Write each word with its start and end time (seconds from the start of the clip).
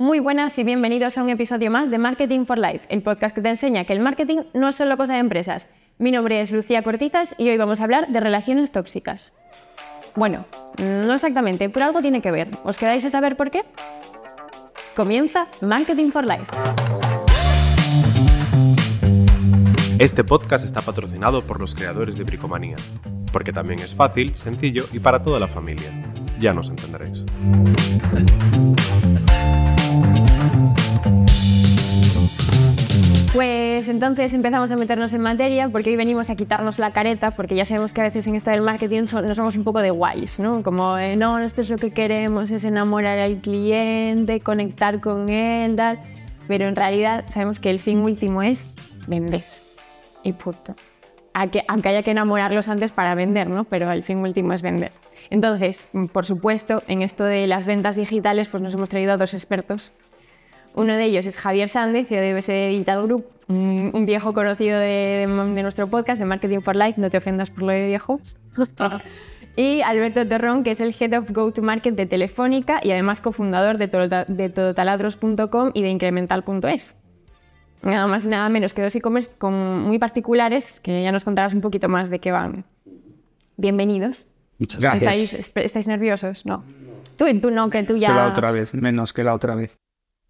Muy 0.00 0.20
buenas 0.20 0.56
y 0.60 0.62
bienvenidos 0.62 1.18
a 1.18 1.24
un 1.24 1.28
episodio 1.28 1.72
más 1.72 1.90
de 1.90 1.98
Marketing 1.98 2.44
for 2.44 2.56
Life, 2.56 2.86
el 2.88 3.02
podcast 3.02 3.34
que 3.34 3.40
te 3.40 3.48
enseña 3.48 3.82
que 3.82 3.92
el 3.92 3.98
marketing 3.98 4.42
no 4.54 4.68
es 4.68 4.76
solo 4.76 4.96
cosa 4.96 5.14
de 5.14 5.18
empresas. 5.18 5.68
Mi 5.98 6.12
nombre 6.12 6.40
es 6.40 6.52
Lucía 6.52 6.84
Cortizas 6.84 7.34
y 7.36 7.50
hoy 7.50 7.56
vamos 7.56 7.80
a 7.80 7.82
hablar 7.82 8.06
de 8.06 8.20
relaciones 8.20 8.70
tóxicas. 8.70 9.32
Bueno, 10.14 10.46
no 10.78 11.12
exactamente, 11.12 11.68
pero 11.68 11.86
algo 11.86 12.00
tiene 12.00 12.22
que 12.22 12.30
ver. 12.30 12.48
¿Os 12.62 12.78
quedáis 12.78 13.04
a 13.06 13.10
saber 13.10 13.36
por 13.36 13.50
qué? 13.50 13.64
Comienza 14.94 15.48
Marketing 15.62 16.12
for 16.12 16.24
Life. 16.24 16.46
Este 19.98 20.22
podcast 20.22 20.64
está 20.64 20.80
patrocinado 20.80 21.42
por 21.42 21.58
los 21.58 21.74
creadores 21.74 22.16
de 22.16 22.22
Bricomanía, 22.22 22.76
porque 23.32 23.52
también 23.52 23.80
es 23.80 23.96
fácil, 23.96 24.36
sencillo 24.36 24.84
y 24.92 25.00
para 25.00 25.20
toda 25.20 25.40
la 25.40 25.48
familia. 25.48 25.90
Ya 26.38 26.52
nos 26.52 26.70
entenderéis. 26.70 27.24
Pues 33.34 33.88
entonces 33.88 34.32
empezamos 34.32 34.70
a 34.70 34.76
meternos 34.76 35.12
en 35.12 35.20
materia 35.20 35.68
porque 35.68 35.90
hoy 35.90 35.96
venimos 35.96 36.30
a 36.30 36.34
quitarnos 36.34 36.78
la 36.78 36.92
careta 36.92 37.30
porque 37.30 37.54
ya 37.54 37.66
sabemos 37.66 37.92
que 37.92 38.00
a 38.00 38.04
veces 38.04 38.26
en 38.26 38.34
esto 38.34 38.50
del 38.50 38.62
marketing 38.62 39.02
no 39.02 39.34
somos 39.34 39.54
un 39.54 39.64
poco 39.64 39.82
de 39.82 39.90
guays, 39.90 40.40
¿no? 40.40 40.62
Como, 40.62 40.96
eh, 40.96 41.14
no, 41.14 41.38
esto 41.38 41.60
es 41.60 41.68
lo 41.68 41.76
que 41.76 41.92
queremos, 41.92 42.50
es 42.50 42.64
enamorar 42.64 43.18
al 43.18 43.36
cliente, 43.36 44.40
conectar 44.40 45.00
con 45.00 45.28
él, 45.28 45.76
tal. 45.76 46.00
Pero 46.48 46.68
en 46.68 46.74
realidad 46.74 47.26
sabemos 47.28 47.60
que 47.60 47.68
el 47.68 47.80
fin 47.80 47.98
último 47.98 48.42
es 48.42 48.74
vender. 49.06 49.44
Y 50.22 50.32
punto. 50.32 50.74
Aunque 51.34 51.88
haya 51.88 52.02
que 52.02 52.10
enamorarlos 52.10 52.68
antes 52.68 52.92
para 52.92 53.14
vender, 53.14 53.50
¿no? 53.50 53.64
Pero 53.64 53.92
el 53.92 54.02
fin 54.02 54.18
último 54.18 54.54
es 54.54 54.62
vender. 54.62 54.92
Entonces, 55.28 55.90
por 56.12 56.24
supuesto, 56.24 56.82
en 56.88 57.02
esto 57.02 57.24
de 57.24 57.46
las 57.46 57.66
ventas 57.66 57.96
digitales, 57.96 58.48
pues 58.48 58.62
nos 58.62 58.72
hemos 58.72 58.88
traído 58.88 59.12
a 59.12 59.16
dos 59.18 59.34
expertos 59.34 59.92
uno 60.78 60.96
de 60.96 61.04
ellos 61.04 61.26
es 61.26 61.36
Javier 61.36 61.68
Sández, 61.68 62.08
CEO 62.08 62.20
de 62.20 62.34
BS 62.34 62.52
Digital 62.70 63.02
Group, 63.02 63.26
un 63.48 64.04
viejo 64.06 64.32
conocido 64.32 64.78
de, 64.78 65.26
nuestro 65.62 65.88
podcast, 65.88 66.20
de 66.20 66.24
Marketing 66.24 66.60
for 66.60 66.76
Life, 66.76 67.00
no 67.00 67.10
te 67.10 67.18
ofendas 67.18 67.50
por 67.50 67.64
lo 67.64 67.72
de 67.72 67.88
viejo. 67.88 68.20
y 69.56 69.80
Alberto 69.82 70.26
Torrón, 70.26 70.62
que 70.62 70.70
es 70.70 70.80
el 70.80 70.94
Head 70.98 71.18
of 71.18 71.30
Go 71.30 71.52
to 71.52 71.62
Market 71.62 71.94
de 71.96 72.06
Telefónica 72.06 72.80
y 72.82 72.92
además 72.92 73.20
cofundador 73.20 73.78
de, 73.78 73.88
de 74.28 74.48
todotaladros.com 74.50 75.70
y 75.74 75.82
de 75.82 75.90
incremental.es. 75.90 76.96
Nada 77.82 78.06
más 78.06 78.24
y 78.24 78.28
nada 78.28 78.48
menos 78.48 78.74
que 78.74 78.82
dos 78.82 78.94
e-commerce 78.94 79.30
muy 79.40 79.98
particulares 79.98 80.80
que 80.80 81.02
ya 81.02 81.12
nos 81.12 81.24
contarás 81.24 81.54
un 81.54 81.60
poquito 81.60 81.88
más 81.88 82.10
de 82.10 82.18
qué 82.18 82.32
van. 82.32 82.64
Bienvenidos. 83.56 84.26
Muchas 84.58 84.80
gracias. 84.80 85.32
¿Estáis, 85.32 85.56
¿Estáis, 85.56 85.88
nerviosos? 85.88 86.44
No. 86.44 86.64
Tú, 87.16 87.26
tú 87.40 87.50
no, 87.50 87.70
que 87.70 87.82
tú 87.84 87.96
ya... 87.96 88.08
Que 88.08 88.14
la 88.14 88.26
otra 88.28 88.50
vez, 88.50 88.74
menos 88.74 89.12
que 89.12 89.22
la 89.24 89.34
otra 89.34 89.54
vez. 89.54 89.78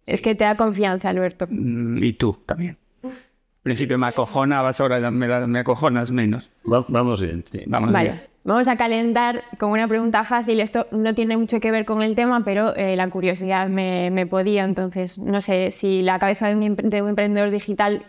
Es 0.09 0.21
que 0.21 0.35
te 0.35 0.43
da 0.43 0.55
confianza, 0.55 1.09
Alberto. 1.09 1.47
Mm, 1.49 2.03
y 2.03 2.13
tú 2.13 2.37
también. 2.45 2.77
Al 3.03 3.63
principio 3.63 3.97
me 3.97 4.07
acojonabas, 4.07 4.79
ahora 4.81 5.11
me, 5.11 5.59
acojonas 5.59 6.11
menos. 6.11 6.51
vamos 6.63 7.21
bien. 7.21 7.43
vamos 7.67 7.91
vale. 7.91 8.15
Vamos 8.45 8.67
a 8.67 8.77
calentar 8.77 9.43
con 9.59 9.71
una 9.71 9.87
pregunta 9.87 10.23
fácil. 10.23 10.59
Esto 10.59 10.87
no 10.91 11.13
tiene 11.13 11.37
mucho 11.37 11.59
que 11.59 11.69
ver 11.69 11.85
con 11.85 12.01
el 12.01 12.15
tema, 12.15 12.43
pero 12.43 12.75
eh, 12.75 12.95
la 12.95 13.09
curiosidad 13.09 13.67
me, 13.67 14.25
podía. 14.27 14.63
Entonces, 14.63 15.19
no 15.19 15.41
sé 15.41 15.71
si 15.71 16.01
la 16.01 16.17
cabeza 16.19 16.47
de 16.47 16.55
un, 16.55 16.63
emprendedor 16.63 17.51
digital 17.51 18.05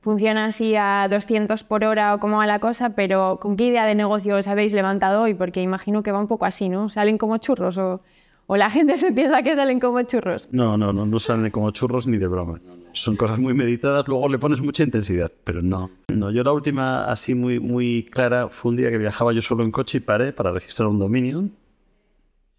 funciona 0.00 0.46
así 0.46 0.74
a 0.76 1.06
200 1.08 1.64
por 1.64 1.84
hora 1.84 2.14
o 2.14 2.18
cómo 2.18 2.38
va 2.38 2.46
la 2.46 2.58
cosa, 2.58 2.90
pero 2.90 3.38
¿con 3.40 3.56
qué 3.56 3.68
idea 3.68 3.86
de 3.86 3.94
negocio 3.94 4.36
os 4.36 4.48
habéis 4.48 4.74
levantado 4.74 5.22
hoy? 5.22 5.34
Porque 5.34 5.62
imagino 5.62 6.02
que 6.02 6.12
va 6.12 6.18
un 6.18 6.28
poco 6.28 6.44
así, 6.44 6.68
¿no? 6.68 6.88
¿Salen 6.88 7.16
como 7.16 7.38
churros 7.38 7.78
o...? 7.78 8.02
¿O 8.50 8.56
la 8.56 8.70
gente 8.70 8.96
se 8.96 9.12
piensa 9.12 9.42
que 9.42 9.54
salen 9.54 9.78
como 9.78 10.00
churros? 10.04 10.48
No, 10.52 10.78
no, 10.78 10.90
no, 10.90 11.04
no 11.04 11.20
salen 11.20 11.50
como 11.50 11.70
churros 11.70 12.06
ni 12.06 12.16
de 12.16 12.28
broma. 12.28 12.58
Son 12.94 13.14
cosas 13.14 13.38
muy 13.38 13.52
meditadas, 13.52 14.08
luego 14.08 14.26
le 14.30 14.38
pones 14.38 14.62
mucha 14.62 14.82
intensidad, 14.82 15.30
pero 15.44 15.60
no. 15.60 15.90
No, 16.08 16.30
yo 16.30 16.42
la 16.42 16.52
última 16.52 17.04
así 17.04 17.34
muy, 17.34 17.60
muy 17.60 18.08
clara 18.10 18.48
fue 18.48 18.70
un 18.70 18.76
día 18.76 18.88
que 18.88 18.96
viajaba 18.96 19.34
yo 19.34 19.42
solo 19.42 19.64
en 19.64 19.70
coche 19.70 19.98
y 19.98 20.00
paré 20.00 20.32
para 20.32 20.50
registrar 20.50 20.88
un 20.88 20.98
dominio 20.98 21.50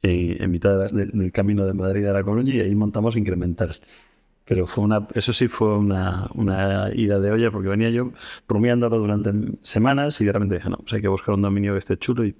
en, 0.03 0.51
mitad 0.51 0.91
del 0.91 1.31
camino 1.31 1.66
de 1.66 1.73
Madrid 1.73 2.06
a 2.06 2.13
La 2.13 2.23
Coruña 2.23 2.53
y 2.53 2.59
ahí 2.59 2.75
montamos 2.75 3.16
incrementar. 3.16 3.71
Pero 4.45 4.67
fue 4.67 4.83
una, 4.83 5.07
eso 5.16 5.33
sí 5.33 5.47
fue 5.47 5.75
una, 5.75 6.27
una 6.35 6.91
ida 6.94 7.19
de 7.19 7.31
olla 7.31 7.50
porque 7.50 7.67
venía 7.67 7.89
yo 7.89 8.11
rumiándolo 8.47 9.00
durante 9.00 9.31
semanas 9.63 10.21
y 10.21 10.25
de 10.25 10.33
repente 10.33 10.56
dije, 10.56 10.69
no, 10.69 10.77
pues 10.77 10.94
hay 10.94 11.01
que 11.01 11.07
buscar 11.07 11.33
un 11.33 11.41
dominio 11.41 11.73
que 11.73 11.79
esté 11.79 11.97
chulo 11.97 12.25
y 12.25 12.35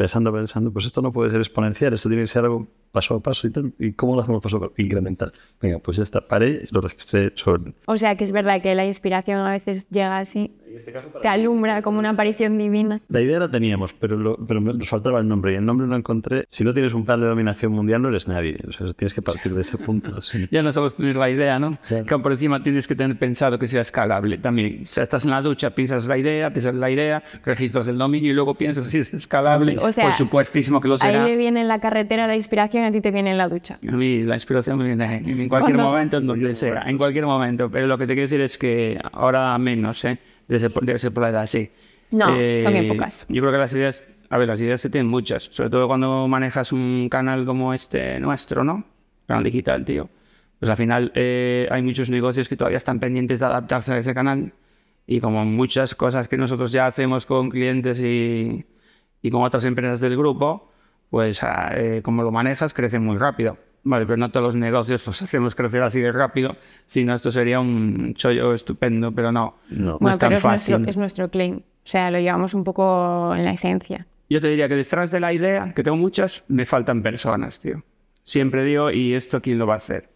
pensando, 0.00 0.32
pensando, 0.32 0.72
pues 0.72 0.86
esto 0.86 1.02
no 1.02 1.12
puede 1.12 1.28
ser 1.28 1.40
exponencial, 1.40 1.92
esto 1.92 2.08
tiene 2.08 2.22
que 2.22 2.26
ser 2.26 2.44
algo 2.44 2.66
paso 2.92 3.14
a 3.14 3.20
paso 3.20 3.46
y 3.46 3.50
tal. 3.50 3.72
¿Y 3.78 3.92
cómo 3.92 4.14
lo 4.14 4.22
hacemos 4.22 4.42
paso 4.42 4.56
a 4.56 4.60
paso? 4.60 4.72
Incremental. 4.76 5.32
Venga, 5.60 5.78
pues 5.78 5.96
ya 5.96 6.02
está, 6.02 6.26
paré 6.26 6.64
lo 6.70 6.80
registré 6.80 7.32
sobre... 7.34 7.72
O 7.86 7.96
sea 7.96 8.16
que 8.16 8.24
es 8.24 8.32
verdad 8.32 8.62
que 8.62 8.74
la 8.74 8.86
inspiración 8.86 9.38
a 9.38 9.50
veces 9.50 9.88
llega 9.90 10.18
así, 10.18 10.52
este 10.76 10.92
te 11.22 11.28
alumbra 11.28 11.82
como 11.82 11.98
una 11.98 12.10
aparición 12.10 12.56
divina. 12.56 13.00
La 13.08 13.20
idea 13.20 13.38
la 13.38 13.50
teníamos, 13.50 13.92
pero, 13.92 14.36
pero 14.46 14.60
nos 14.60 14.88
faltaba 14.88 15.18
el 15.20 15.28
nombre 15.28 15.52
y 15.52 15.56
el 15.56 15.64
nombre 15.64 15.86
lo 15.86 15.96
encontré. 15.96 16.44
Si 16.48 16.64
no 16.64 16.72
tienes 16.72 16.94
un 16.94 17.04
plan 17.04 17.20
de 17.20 17.26
dominación 17.26 17.72
mundial 17.72 18.02
no 18.02 18.08
eres 18.08 18.28
nadie, 18.28 18.56
o 18.68 18.72
sea, 18.72 18.92
tienes 18.92 19.14
que 19.14 19.22
partir 19.22 19.54
de 19.54 19.60
ese 19.60 19.78
punto. 19.78 20.12
ya 20.50 20.62
no 20.62 20.72
sabes 20.72 20.94
tener 20.94 21.16
la 21.16 21.30
idea, 21.30 21.58
¿no? 21.58 21.78
Que 21.88 22.18
por 22.18 22.32
encima 22.32 22.62
tienes 22.62 22.86
que 22.86 22.94
tener 22.94 23.18
pensado 23.18 23.58
que 23.58 23.68
sea 23.68 23.80
escalable 23.80 24.38
también. 24.38 24.82
O 24.82 24.86
sea, 24.86 25.02
estás 25.02 25.24
en 25.24 25.32
la 25.32 25.42
ducha, 25.42 25.70
piensas 25.70 26.06
la 26.06 26.18
idea, 26.18 26.52
piensas 26.52 26.74
la 26.74 26.90
idea, 26.90 27.22
registras 27.44 27.88
el 27.88 27.98
dominio 27.98 28.30
y 28.30 28.34
luego 28.34 28.54
piensas 28.54 28.84
si 28.84 28.98
es 28.98 29.12
escalable. 29.12 29.76
O 29.78 29.90
sea, 29.92 30.04
por 30.04 30.14
supuestísimo 30.14 30.80
que 30.80 30.88
lo 30.88 30.98
será. 30.98 31.24
Ahí 31.24 31.30
le 31.30 31.36
viene 31.36 31.60
en 31.62 31.68
la 31.68 31.80
carretera 31.80 32.26
la 32.26 32.36
inspiración, 32.36 32.79
a 32.84 32.92
ti 32.92 33.00
te 33.00 33.10
viene 33.10 33.30
en 33.30 33.38
la 33.38 33.48
ducha. 33.48 33.78
A 33.86 33.92
mí 33.92 34.22
la 34.22 34.34
inspiración 34.34 34.78
me 34.78 34.84
viene 34.84 35.22
en 35.26 35.48
cualquier 35.48 35.76
momento, 35.76 36.18
en 36.18 36.26
donde 36.26 36.54
sea, 36.54 36.82
en 36.86 36.98
cualquier 36.98 37.26
momento. 37.26 37.70
Pero 37.70 37.86
lo 37.86 37.98
que 37.98 38.06
te 38.06 38.14
quiero 38.14 38.22
decir 38.22 38.40
es 38.40 38.58
que 38.58 39.00
ahora 39.12 39.56
menos, 39.58 40.04
¿eh? 40.04 40.18
Debe 40.48 40.60
ser, 40.98 41.12
por 41.12 41.22
la 41.22 41.30
edad, 41.30 41.46
sí. 41.46 41.70
No, 42.10 42.26
son 42.26 42.36
eh, 42.40 42.86
épocas. 42.86 43.26
Yo 43.28 43.40
creo 43.40 43.52
que 43.52 43.58
las 43.58 43.72
ideas, 43.74 44.04
a 44.28 44.38
ver, 44.38 44.48
las 44.48 44.60
ideas 44.60 44.80
se 44.80 44.90
tienen 44.90 45.08
muchas, 45.08 45.44
sobre 45.44 45.70
todo 45.70 45.86
cuando 45.86 46.26
manejas 46.26 46.72
un 46.72 47.08
canal 47.08 47.44
como 47.46 47.72
este 47.72 48.18
nuestro, 48.18 48.64
¿no? 48.64 48.84
Canal 49.26 49.44
digital, 49.44 49.84
tío. 49.84 50.08
Pues 50.58 50.68
al 50.68 50.76
final 50.76 51.12
eh, 51.14 51.68
hay 51.70 51.82
muchos 51.82 52.10
negocios 52.10 52.48
que 52.48 52.56
todavía 52.56 52.76
están 52.76 53.00
pendientes 53.00 53.40
de 53.40 53.46
adaptarse 53.46 53.94
a 53.94 53.98
ese 53.98 54.12
canal 54.12 54.52
y 55.06 55.20
como 55.20 55.44
muchas 55.44 55.94
cosas 55.94 56.28
que 56.28 56.36
nosotros 56.36 56.70
ya 56.70 56.86
hacemos 56.86 57.26
con 57.26 57.48
clientes 57.48 58.00
y, 58.00 58.66
y 59.22 59.30
con 59.30 59.42
otras 59.42 59.64
empresas 59.64 60.00
del 60.00 60.16
grupo, 60.16 60.69
pues 61.10 61.42
ah, 61.42 61.72
eh, 61.74 62.00
como 62.02 62.22
lo 62.22 62.30
manejas 62.30 62.72
crece 62.72 62.98
muy 62.98 63.18
rápido. 63.18 63.58
Vale, 63.82 64.04
pero 64.04 64.18
no 64.18 64.30
todos 64.30 64.44
los 64.44 64.56
negocios 64.56 65.06
los 65.06 65.20
hacemos 65.22 65.54
crecer 65.54 65.82
así 65.82 66.00
de 66.00 66.12
rápido, 66.12 66.56
sino 66.86 67.14
esto 67.14 67.30
sería 67.30 67.60
un 67.60 68.14
chollo 68.14 68.54
estupendo, 68.54 69.12
pero 69.12 69.32
no, 69.32 69.56
no, 69.70 69.98
es 70.08 70.18
tan 70.18 70.38
fácil. 70.38 70.88
es 70.88 70.96
nuestro 70.96 71.30
claim, 71.30 71.56
o 71.58 71.62
sea, 71.84 72.10
lo 72.10 72.20
llevamos 72.20 72.54
un 72.54 72.64
poco 72.64 73.34
en 73.34 73.44
la 73.44 73.52
esencia. 73.52 74.06
Yo 74.28 74.38
te 74.38 74.48
diría 74.48 74.68
que 74.68 74.76
detrás 74.76 75.10
de 75.10 75.18
la 75.18 75.32
idea, 75.32 75.72
que 75.74 75.82
tengo 75.82 75.96
muchas, 75.96 76.44
me 76.46 76.64
faltan 76.64 77.02
personas, 77.02 77.60
tío. 77.60 77.82
Siempre 78.22 78.64
digo, 78.64 78.90
¿y 78.90 79.14
esto 79.14 79.40
quién 79.40 79.58
lo 79.58 79.66
va 79.66 79.74
a 79.74 79.78
hacer? 79.78 80.08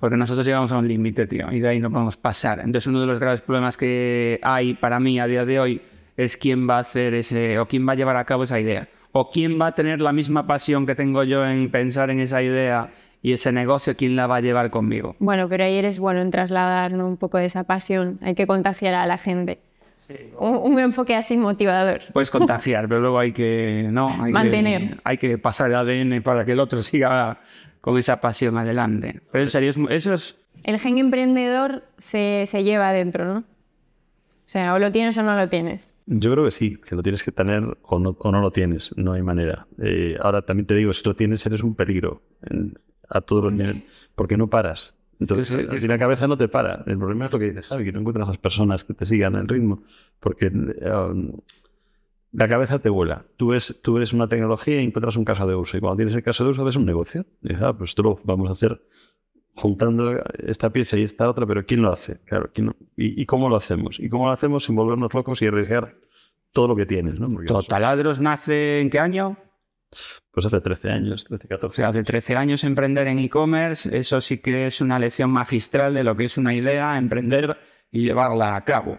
Porque 0.00 0.16
nosotros 0.16 0.44
llegamos 0.44 0.72
a 0.72 0.78
un 0.78 0.88
límite, 0.88 1.28
tío, 1.28 1.52
y 1.52 1.60
de 1.60 1.68
ahí 1.68 1.78
no 1.78 1.88
podemos 1.88 2.16
pasar. 2.16 2.58
Entonces, 2.58 2.88
uno 2.88 3.00
de 3.00 3.06
los 3.06 3.20
graves 3.20 3.40
problemas 3.40 3.76
que 3.76 4.40
hay 4.42 4.74
para 4.74 4.98
mí 4.98 5.20
a 5.20 5.28
día 5.28 5.44
de 5.44 5.60
hoy 5.60 5.82
es 6.16 6.36
quién 6.36 6.68
va 6.68 6.78
a 6.78 6.80
hacer 6.80 7.14
ese, 7.14 7.60
o 7.60 7.66
quién 7.66 7.86
va 7.86 7.92
a 7.92 7.94
llevar 7.94 8.16
a 8.16 8.24
cabo 8.24 8.42
esa 8.42 8.58
idea 8.58 8.88
o 9.12 9.30
quién 9.30 9.60
va 9.60 9.68
a 9.68 9.74
tener 9.74 10.00
la 10.00 10.12
misma 10.12 10.46
pasión 10.46 10.86
que 10.86 10.94
tengo 10.94 11.22
yo 11.22 11.46
en 11.46 11.70
pensar 11.70 12.10
en 12.10 12.20
esa 12.20 12.42
idea 12.42 12.90
y 13.22 13.32
ese 13.32 13.52
negocio, 13.52 13.96
quién 13.96 14.16
la 14.16 14.26
va 14.26 14.36
a 14.36 14.40
llevar 14.40 14.70
conmigo. 14.70 15.14
Bueno, 15.20 15.48
pero 15.48 15.64
ahí 15.64 15.76
eres 15.76 15.98
bueno 15.98 16.20
en 16.20 16.30
trasladar 16.30 16.92
un 16.94 17.16
poco 17.16 17.38
de 17.38 17.46
esa 17.46 17.64
pasión, 17.64 18.18
hay 18.22 18.34
que 18.34 18.46
contagiar 18.46 18.94
a 18.94 19.06
la 19.06 19.16
gente. 19.16 19.60
un, 20.38 20.78
enfoque 20.80 21.14
así 21.14 21.36
motivador. 21.36 22.00
Puedes 22.12 22.30
contagiar, 22.30 22.88
pero 22.88 23.00
luego 23.00 23.18
hay 23.18 23.32
que, 23.32 23.86
no, 23.90 24.08
hay 24.08 24.32
mantener. 24.32 25.00
hay 25.04 25.18
que 25.18 25.38
pasar 25.38 25.70
el 25.70 25.76
ADN 25.76 26.22
para 26.22 26.44
que 26.44 26.52
el 26.52 26.60
otro 26.60 26.82
siga 26.82 27.38
con 27.80 27.96
esa 27.96 28.20
pasión 28.20 28.58
adelante. 28.58 29.20
Pero 29.30 29.44
en 29.44 29.50
serio, 29.50 29.70
eso 29.90 30.14
es... 30.14 30.36
El 30.64 30.78
gen 30.78 30.98
emprendedor 30.98 31.84
se, 31.98 32.44
se 32.46 32.64
lleva 32.64 32.88
adentro, 32.88 33.24
¿no? 33.24 33.38
O 33.38 34.50
sea, 34.52 34.74
o 34.74 34.78
lo 34.78 34.92
tienes 34.92 35.16
o 35.18 35.22
no 35.22 35.36
lo 35.36 35.48
tienes. 35.48 35.91
Yo 36.06 36.32
creo 36.32 36.44
que 36.44 36.50
sí, 36.50 36.76
que 36.76 36.96
lo 36.96 37.02
tienes 37.02 37.22
que 37.22 37.32
tener 37.32 37.78
o 37.82 37.98
no, 37.98 38.16
o 38.18 38.32
no 38.32 38.40
lo 38.40 38.50
tienes, 38.50 38.96
no 38.96 39.12
hay 39.12 39.22
manera. 39.22 39.66
Eh, 39.78 40.16
ahora 40.20 40.42
también 40.42 40.66
te 40.66 40.74
digo, 40.74 40.92
si 40.92 41.02
lo 41.04 41.14
tienes 41.14 41.44
eres 41.46 41.62
un 41.62 41.74
peligro 41.74 42.22
a 43.08 43.20
todos 43.20 43.44
los 43.44 43.52
niveles, 43.52 43.84
porque 44.14 44.36
no 44.36 44.48
paras. 44.48 44.98
Entonces, 45.20 45.56
si 45.80 45.86
la 45.86 45.98
cabeza 45.98 46.26
no 46.26 46.36
te 46.36 46.48
para, 46.48 46.82
el 46.86 46.98
problema 46.98 47.26
es 47.26 47.32
lo 47.32 47.38
que 47.38 47.46
dices, 47.46 47.66
¿sabes? 47.66 47.84
Que 47.84 47.92
no 47.92 48.00
encuentras 48.00 48.26
a 48.26 48.32
las 48.32 48.38
personas 48.38 48.82
que 48.82 48.94
te 48.94 49.06
sigan 49.06 49.36
el 49.36 49.46
ritmo, 49.46 49.84
porque 50.18 50.48
um, 50.48 51.38
la 52.32 52.48
cabeza 52.48 52.80
te 52.80 52.88
vuela. 52.88 53.24
Tú, 53.36 53.48
ves, 53.48 53.80
tú 53.82 54.00
una 54.14 54.28
tecnología 54.28 54.80
y 54.80 54.84
encuentras 54.84 55.16
un 55.16 55.24
caso 55.24 55.46
de 55.46 55.54
uso, 55.54 55.76
y 55.76 55.80
cuando 55.80 55.98
tienes 55.98 56.14
el 56.14 56.24
caso 56.24 56.42
de 56.42 56.50
uso 56.50 56.64
ves 56.64 56.74
un 56.74 56.86
negocio. 56.86 57.24
Y 57.42 57.50
dices, 57.50 57.62
ah, 57.62 57.72
pues 57.72 57.90
esto 57.90 58.02
lo 58.02 58.18
vamos 58.24 58.48
a 58.48 58.52
hacer 58.52 58.82
juntando 59.54 60.14
esta 60.46 60.70
pieza 60.70 60.96
y 60.96 61.02
esta 61.02 61.28
otra, 61.28 61.46
pero 61.46 61.64
¿quién 61.66 61.82
lo 61.82 61.90
hace? 61.92 62.20
Claro, 62.24 62.50
y, 62.96 63.26
cómo 63.26 63.48
lo 63.48 63.56
hacemos? 63.56 64.00
¿Y 64.00 64.08
cómo 64.08 64.26
lo 64.26 64.32
hacemos 64.32 64.64
sin 64.64 64.76
volvernos 64.76 65.12
locos 65.12 65.42
y 65.42 65.46
arriesgar 65.46 65.94
todo 66.52 66.68
lo 66.68 66.76
que 66.76 66.86
tienes? 66.86 67.18
¿no? 67.20 67.28
¿Totaladros 67.46 68.20
nace 68.20 68.80
en 68.80 68.90
qué 68.90 68.98
año? 68.98 69.36
Pues 70.30 70.46
hace 70.46 70.60
13 70.60 70.90
años, 70.90 71.24
13, 71.24 71.46
O 71.46 71.48
14. 71.48 71.76
sea, 71.76 71.88
hace 71.88 72.02
13 72.02 72.36
años 72.36 72.64
emprender 72.64 73.06
en 73.08 73.18
e-commerce, 73.18 73.94
eso 73.96 74.22
sí 74.22 74.38
que 74.38 74.64
es 74.66 74.80
una 74.80 74.98
lección 74.98 75.30
magistral 75.30 75.92
de 75.92 76.02
lo 76.04 76.16
que 76.16 76.24
es 76.24 76.38
una 76.38 76.54
idea, 76.54 76.96
emprender 76.96 77.58
y 77.90 78.04
llevarla 78.04 78.56
a 78.56 78.64
cabo. 78.64 78.98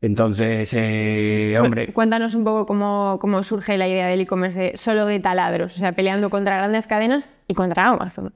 Entonces, 0.00 0.72
eh, 0.74 1.58
hombre, 1.60 1.92
Cuéntanos 1.92 2.36
un 2.36 2.44
poco 2.44 2.66
cómo, 2.66 3.18
cómo 3.20 3.42
surge 3.42 3.76
la 3.76 3.88
idea 3.88 4.06
del 4.06 4.20
e-commerce 4.20 4.60
de- 4.60 4.76
solo 4.76 5.06
de 5.06 5.18
taladros, 5.18 5.74
o 5.74 5.78
sea, 5.78 5.90
peleando 5.96 6.30
contra 6.30 6.56
grandes 6.56 6.86
cadenas 6.86 7.30
y 7.48 7.54
contra 7.54 7.88
Amazon. 7.88 8.32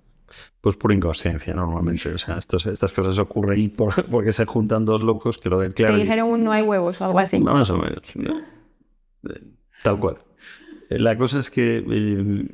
Pues 0.60 0.76
por 0.76 0.92
inconsciencia, 0.92 1.54
normalmente. 1.54 2.08
O 2.14 2.18
sea, 2.18 2.38
estos- 2.38 2.66
estas 2.66 2.92
cosas 2.92 3.18
ocurren 3.18 3.70
por- 3.70 4.06
porque 4.10 4.32
se 4.32 4.44
juntan 4.46 4.84
dos 4.84 5.02
locos 5.02 5.38
que 5.38 5.48
lo 5.48 5.58
ven 5.58 5.72
claro. 5.72 5.94
Te 5.94 6.00
dijeron 6.00 6.28
un 6.30 6.44
no 6.44 6.52
hay 6.52 6.62
huevos 6.62 7.00
o 7.00 7.04
algo 7.04 7.18
así. 7.18 7.40
Más 7.40 7.70
o 7.70 7.78
menos. 7.78 8.14
Eh, 8.16 9.40
Tal 9.82 9.98
cual. 9.98 10.18
Eh, 10.90 10.98
La 10.98 11.16
cosa 11.18 11.40
es 11.40 11.50
que, 11.50 11.84
eh, 11.88 12.46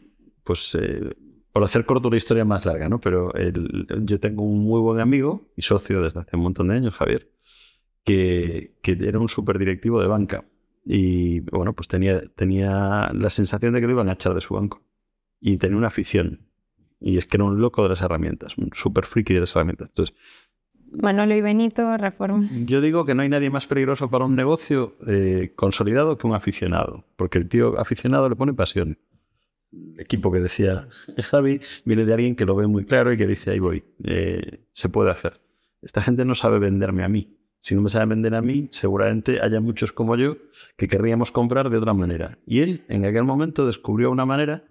pues, 0.44 0.74
eh, 0.80 1.14
por 1.52 1.62
hacer 1.64 1.84
corto 1.84 2.08
la 2.10 2.16
historia 2.16 2.44
más 2.44 2.64
larga, 2.66 2.88
¿no? 2.88 3.00
Pero 3.00 3.34
el- 3.34 3.86
yo 4.04 4.18
tengo 4.20 4.42
un 4.42 4.60
muy 4.60 4.80
buen 4.80 5.00
amigo 5.00 5.50
y 5.56 5.62
socio 5.62 6.02
desde 6.02 6.20
hace 6.20 6.36
un 6.36 6.42
montón 6.42 6.68
de 6.68 6.76
años, 6.76 6.94
Javier, 6.94 7.30
que, 8.04 8.74
que 8.82 8.92
era 9.00 9.18
un 9.18 9.28
superdirectivo 9.28 10.00
de 10.00 10.08
banca. 10.08 10.44
Y 10.84 11.40
bueno, 11.40 11.74
pues 11.74 11.88
tenía, 11.88 12.22
tenía 12.34 13.10
la 13.12 13.28
sensación 13.30 13.74
de 13.74 13.80
que 13.80 13.86
lo 13.86 13.92
iban 13.92 14.08
a 14.08 14.12
echar 14.14 14.34
de 14.34 14.40
su 14.40 14.54
banco. 14.54 14.82
Y 15.40 15.56
tenía 15.58 15.76
una 15.76 15.88
afición. 15.88 16.47
Y 17.00 17.16
es 17.16 17.26
que 17.26 17.36
era 17.36 17.44
un 17.44 17.60
loco 17.60 17.82
de 17.82 17.90
las 17.90 18.02
herramientas, 18.02 18.56
un 18.58 18.70
super 18.72 19.04
friki 19.04 19.34
de 19.34 19.40
las 19.40 19.54
herramientas. 19.54 19.88
Entonces, 19.88 20.14
Manolo 20.90 21.34
y 21.34 21.40
Benito, 21.40 21.96
Reforma. 21.96 22.48
yo 22.64 22.80
digo 22.80 23.04
que 23.04 23.14
no 23.14 23.22
hay 23.22 23.28
nadie 23.28 23.50
más 23.50 23.66
peligroso 23.66 24.08
para 24.08 24.24
un 24.24 24.34
negocio 24.34 24.96
eh, 25.06 25.52
consolidado 25.54 26.16
que 26.16 26.26
un 26.26 26.34
aficionado, 26.34 27.04
porque 27.16 27.38
el 27.38 27.48
tío 27.48 27.78
aficionado 27.78 28.28
le 28.28 28.36
pone 28.36 28.54
pasión. 28.54 28.98
El 29.70 30.00
equipo 30.00 30.32
que 30.32 30.40
decía 30.40 30.88
Javi 31.18 31.60
viene 31.84 32.04
de 32.04 32.14
alguien 32.14 32.36
que 32.36 32.46
lo 32.46 32.56
ve 32.56 32.66
muy 32.66 32.84
claro 32.84 33.12
y 33.12 33.16
que 33.16 33.26
dice, 33.26 33.50
ahí 33.50 33.58
voy, 33.58 33.84
eh, 34.04 34.64
se 34.72 34.88
puede 34.88 35.10
hacer. 35.10 35.40
Esta 35.82 36.02
gente 36.02 36.24
no 36.24 36.34
sabe 36.34 36.58
venderme 36.58 37.04
a 37.04 37.08
mí. 37.08 37.34
Si 37.60 37.74
no 37.74 37.82
me 37.82 37.90
sabe 37.90 38.06
vender 38.06 38.34
a 38.34 38.40
mí, 38.40 38.68
seguramente 38.70 39.40
haya 39.40 39.60
muchos 39.60 39.92
como 39.92 40.16
yo 40.16 40.36
que 40.76 40.88
querríamos 40.88 41.30
comprar 41.32 41.70
de 41.70 41.76
otra 41.76 41.92
manera. 41.92 42.38
Y 42.46 42.60
él 42.60 42.84
en 42.88 43.04
aquel 43.04 43.24
momento 43.24 43.66
descubrió 43.66 44.10
una 44.10 44.24
manera 44.24 44.64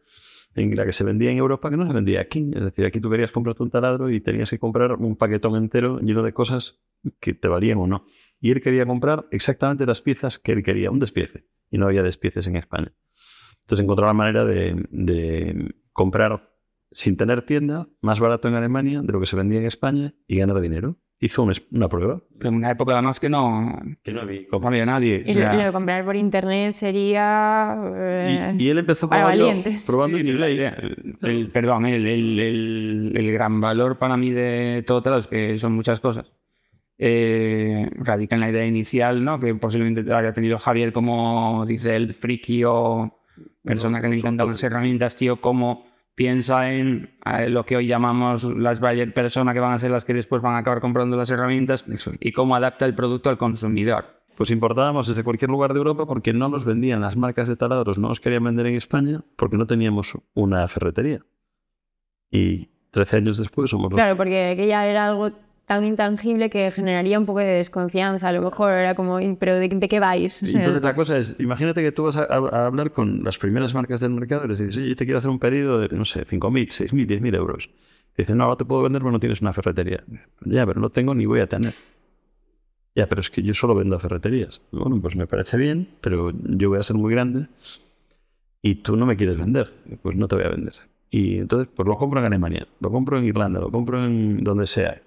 en 0.58 0.76
la 0.76 0.86
que 0.86 0.92
se 0.92 1.04
vendía 1.04 1.30
en 1.30 1.38
Europa 1.38 1.70
que 1.70 1.78
no 1.78 1.86
se 1.86 1.94
vendía 1.94 2.20
aquí. 2.20 2.50
Es 2.54 2.64
decir, 2.64 2.86
aquí 2.86 3.00
tú 3.00 3.10
querías 3.10 3.32
comprarte 3.32 3.62
un 3.62 3.70
taladro 3.70 4.10
y 4.10 4.20
tenías 4.22 4.50
que 4.50 4.58
comprar 4.58 4.94
un 4.94 5.16
paquetón 5.16 5.56
entero 5.56 6.00
lleno 6.00 6.24
de 6.24 6.34
cosas 6.34 6.82
que 7.20 7.36
te 7.36 7.48
valían 7.48 7.78
o 7.78 7.86
no. 7.86 8.06
Y 8.40 8.52
él 8.52 8.62
quería 8.62 8.86
comprar 8.86 9.28
exactamente 9.32 9.86
las 9.86 10.02
piezas 10.02 10.40
que 10.40 10.52
él 10.52 10.64
quería, 10.64 10.90
un 10.90 11.00
despiece. 11.00 11.46
Y 11.70 11.78
no 11.78 11.86
había 11.86 12.02
despieces 12.02 12.48
en 12.48 12.56
España. 12.56 12.92
Entonces 13.62 13.84
encontró 13.84 14.08
la 14.08 14.14
manera 14.14 14.46
de, 14.46 14.84
de 14.90 15.76
comprar 15.94 16.50
sin 16.90 17.18
tener 17.18 17.44
tienda, 17.44 17.88
más 18.02 18.20
barato 18.20 18.48
en 18.48 18.56
Alemania 18.56 19.02
de 19.04 19.14
lo 19.14 19.20
que 19.20 19.26
se 19.26 19.36
vendía 19.36 19.60
en 19.60 19.66
España 19.66 20.16
y 20.26 20.38
ganar 20.38 20.60
dinero. 20.60 20.98
Hizo 21.20 21.42
un 21.44 21.52
es- 21.52 21.64
una 21.72 21.88
prueba. 21.90 22.22
en 22.42 22.54
una 22.54 22.70
época 22.72 22.94
además 22.94 23.20
que 23.20 23.28
no, 23.28 23.82
Que 24.04 24.14
no 24.14 24.24
vi 24.26 24.46
no 24.52 24.68
había 24.68 24.86
nadie. 24.86 25.24
Y 25.26 25.32
o 25.32 25.34
sea, 25.34 25.54
lo, 25.54 25.64
de 25.66 25.72
comprar 25.72 26.06
por 26.06 26.16
internet 26.16 26.74
sería... 26.74 27.76
eh, 27.96 28.56
Y, 28.60 28.64
y 28.66 28.70
él 28.70 28.78
empezó 28.78 29.10
para 29.10 29.24
probando, 29.24 29.46
valientes. 29.46 29.86
probando 29.88 30.18
Sí, 30.20 30.24
idea- 30.24 30.78
el- 30.80 31.18
el- 31.24 31.50
perdón, 31.50 31.88
el, 31.88 32.06
el- 32.06 32.40
el- 32.40 33.12
el 33.16 33.32
gran 33.32 33.60
valor 33.60 33.98
para 33.98 34.16
mí 34.16 34.30
de 34.32 34.84
todo 34.86 35.02
Taladros, 35.02 35.28
que 35.28 35.58
son 35.58 35.74
muchas 35.74 36.00
cosas, 36.00 36.32
eh, 37.00 37.90
radica 37.96 38.36
en 38.36 38.42
la 38.42 38.50
idea 38.50 38.66
inicial, 38.66 39.24
¿no? 39.24 39.40
que 39.40 39.54
posiblemente 39.56 40.14
haya 40.14 40.34
tenido 40.34 40.58
Javier 40.60 40.94
como, 40.94 41.64
dice 41.68 41.96
el 41.96 42.14
friki 42.14 42.64
o 42.64 43.20
persona 43.64 44.02
que 44.02 44.08
le 44.10 44.18
encantan 44.18 44.48
las 44.48 44.64
herramientas, 44.64 45.16
tío, 45.16 45.42
cómo 45.42 45.86
piensa 46.18 46.72
en 46.74 47.12
eh, 47.26 47.48
lo 47.48 47.64
que 47.64 47.78
hoy 47.78 47.86
llamamos 47.86 48.44
las 48.44 48.80
buyer 48.80 49.14
persona, 49.14 49.54
que 49.54 49.60
van 49.60 49.74
a 49.74 49.78
ser 49.78 49.92
las 49.92 50.04
que 50.04 50.16
después 50.16 50.42
van 50.42 50.56
a 50.56 50.58
acabar 50.58 50.82
comprando 50.82 51.16
las 51.16 51.30
herramientas, 51.30 51.86
Eso. 51.88 52.12
y 52.20 52.32
cómo 52.32 52.56
adapta 52.56 52.86
el 52.86 52.96
producto 52.96 53.30
al 53.30 53.38
consumidor. 53.38 54.06
Pues 54.36 54.50
importábamos 54.50 55.08
desde 55.08 55.24
cualquier 55.24 55.52
lugar 55.52 55.74
de 55.74 55.78
Europa 55.78 56.08
porque 56.08 56.34
no 56.34 56.50
nos 56.50 56.66
vendían 56.66 57.02
las 57.02 57.16
marcas 57.16 57.48
de 57.48 57.56
taladros, 57.56 58.00
no 58.00 58.08
nos 58.08 58.20
querían 58.20 58.44
vender 58.44 58.66
en 58.66 58.76
España 58.76 59.22
porque 59.36 59.58
no 59.58 59.68
teníamos 59.68 60.18
una 60.34 60.68
ferretería. 60.68 61.20
Y 62.32 62.70
13 62.90 63.18
años 63.18 63.38
después 63.38 63.70
somos 63.70 63.92
los 63.92 63.98
Claro, 64.00 64.18
porque 64.18 64.56
que 64.58 64.66
ya 64.66 64.88
era 64.88 65.06
algo 65.06 65.32
tan 65.68 65.84
intangible 65.84 66.50
que 66.50 66.72
generaría 66.72 67.20
un 67.20 67.26
poco 67.26 67.40
de 67.40 67.46
desconfianza. 67.46 68.30
A 68.30 68.32
lo 68.32 68.42
mejor 68.42 68.72
era 68.72 68.96
como, 68.96 69.20
"Y, 69.20 69.36
¿pero 69.36 69.54
de, 69.56 69.68
de 69.68 69.90
qué 69.90 70.00
vais? 70.00 70.42
O 70.42 70.46
sea, 70.46 70.60
Entonces 70.62 70.82
la 70.82 70.96
cosa 70.96 71.18
es, 71.18 71.36
imagínate 71.40 71.84
que 71.84 71.92
tú 71.92 72.04
vas 72.04 72.16
a, 72.16 72.24
hablar 72.24 72.92
con 72.92 73.22
las 73.26 73.38
primeras 73.38 73.74
marcas 73.74 74.00
del 74.00 74.12
mercado 74.12 74.46
y 74.46 74.48
les 74.48 74.60
dices, 74.60 74.78
oye, 74.78 74.88
yo 74.88 74.96
te 74.96 75.04
quiero 75.04 75.20
hacer 75.20 75.30
un 75.30 75.40
pedido 75.40 75.78
de, 75.80 75.90
no 75.90 76.06
sé, 76.06 76.26
5.000, 76.26 76.70
6.000, 76.72 77.06
10.000 77.06 77.36
euros. 77.36 77.70
Dicen, 78.16 78.38
no, 78.38 78.48
no 78.48 78.56
te 78.56 78.64
puedo 78.64 78.82
vender 78.82 79.02
porque 79.02 79.12
no 79.12 79.20
tienes 79.20 79.42
una 79.42 79.52
ferretería. 79.52 80.06
Ya, 80.46 80.66
pero 80.66 80.80
no 80.80 80.90
tengo 80.90 81.14
ni 81.14 81.26
voy 81.26 81.42
a 81.42 81.48
tener. 81.48 81.74
Ya, 82.96 83.10
pero 83.10 83.20
es 83.20 83.30
que 83.30 83.44
yo 83.44 83.54
solo 83.54 83.76
vendo 83.76 84.00
ferreterías. 84.00 84.62
Bueno, 84.72 85.02
pues 85.02 85.18
me 85.18 85.28
parece 85.28 85.58
bien, 85.58 85.90
pero 86.00 86.32
yo 86.32 86.70
voy 86.70 86.80
a 86.80 86.84
ser 86.84 86.96
muy 86.96 87.12
grande 87.12 87.48
y 88.62 88.76
tú 88.76 88.96
no 88.96 89.06
me 89.06 89.18
quieres 89.18 89.38
vender. 89.38 89.74
Pues 90.02 90.16
no 90.16 90.30
te 90.30 90.36
voy 90.36 90.46
a 90.46 90.50
vender. 90.50 90.74
Y 91.12 91.40
entonces, 91.40 91.68
pues 91.76 91.88
lo 91.88 91.98
compro 91.98 92.22
en 92.22 92.26
Alemania, 92.26 92.68
lo 92.80 92.90
compro 92.90 93.18
en 93.18 93.26
Irlanda, 93.26 93.60
lo 93.60 93.70
compro 93.70 94.04
en 94.04 94.44
donde 94.46 94.66
sea. 94.66 95.02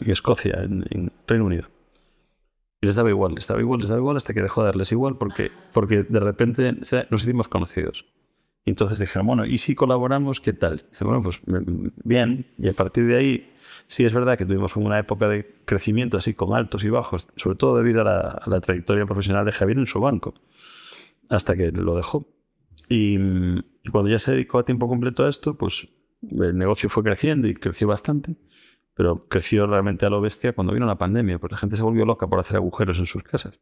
En 0.00 0.10
Escocia, 0.10 0.60
en, 0.62 0.84
en 0.90 1.12
Reino 1.26 1.46
Unido. 1.46 1.68
Y 2.82 2.86
les 2.86 2.96
daba 2.96 3.10
igual, 3.10 3.34
les 3.34 3.46
daba 3.46 3.60
igual, 3.60 3.80
les 3.80 3.88
daba 3.90 4.00
igual 4.00 4.16
hasta 4.16 4.32
que 4.32 4.40
dejó 4.40 4.62
de 4.62 4.66
darles 4.68 4.90
igual 4.92 5.16
porque, 5.18 5.50
porque 5.72 6.02
de 6.02 6.20
repente 6.20 6.74
nos 7.10 7.22
hicimos 7.22 7.48
conocidos. 7.48 8.06
Y 8.64 8.70
entonces 8.70 8.98
dijeron, 8.98 9.26
bueno, 9.26 9.46
¿y 9.46 9.58
si 9.58 9.74
colaboramos? 9.74 10.40
¿Qué 10.40 10.52
tal? 10.52 10.84
Bueno, 11.00 11.22
pues 11.22 11.40
mm, 11.46 11.88
bien. 12.04 12.46
Y 12.58 12.68
a 12.68 12.72
partir 12.72 13.06
de 13.06 13.16
ahí, 13.16 13.52
sí 13.86 14.04
es 14.04 14.12
verdad 14.14 14.38
que 14.38 14.46
tuvimos 14.46 14.76
una 14.76 14.98
época 14.98 15.28
de 15.28 15.52
crecimiento 15.64 16.16
así 16.16 16.34
con 16.34 16.54
altos 16.54 16.84
y 16.84 16.90
bajos, 16.90 17.28
sobre 17.36 17.56
todo 17.56 17.76
debido 17.76 18.02
a 18.02 18.04
la, 18.04 18.20
a 18.20 18.50
la 18.50 18.60
trayectoria 18.60 19.06
profesional 19.06 19.44
de 19.44 19.52
Javier 19.52 19.78
en 19.78 19.86
su 19.86 20.00
banco, 20.00 20.34
hasta 21.28 21.56
que 21.56 21.70
lo 21.72 21.96
dejó. 21.96 22.26
Y, 22.88 23.18
y 23.18 23.90
cuando 23.92 24.10
ya 24.10 24.18
se 24.18 24.32
dedicó 24.32 24.58
a 24.58 24.64
tiempo 24.64 24.88
completo 24.88 25.24
a 25.24 25.28
esto, 25.28 25.54
pues 25.54 25.88
el 26.22 26.56
negocio 26.56 26.88
fue 26.88 27.02
creciendo 27.02 27.48
y 27.48 27.54
creció 27.54 27.88
bastante 27.88 28.36
pero 29.00 29.26
creció 29.28 29.66
realmente 29.66 30.04
a 30.04 30.10
lo 30.10 30.20
bestia 30.20 30.52
cuando 30.52 30.74
vino 30.74 30.84
la 30.84 30.96
pandemia, 30.96 31.38
porque 31.38 31.54
la 31.54 31.58
gente 31.58 31.74
se 31.74 31.82
volvió 31.82 32.04
loca 32.04 32.26
por 32.26 32.38
hacer 32.38 32.58
agujeros 32.58 32.98
en 32.98 33.06
sus 33.06 33.22
casas. 33.22 33.58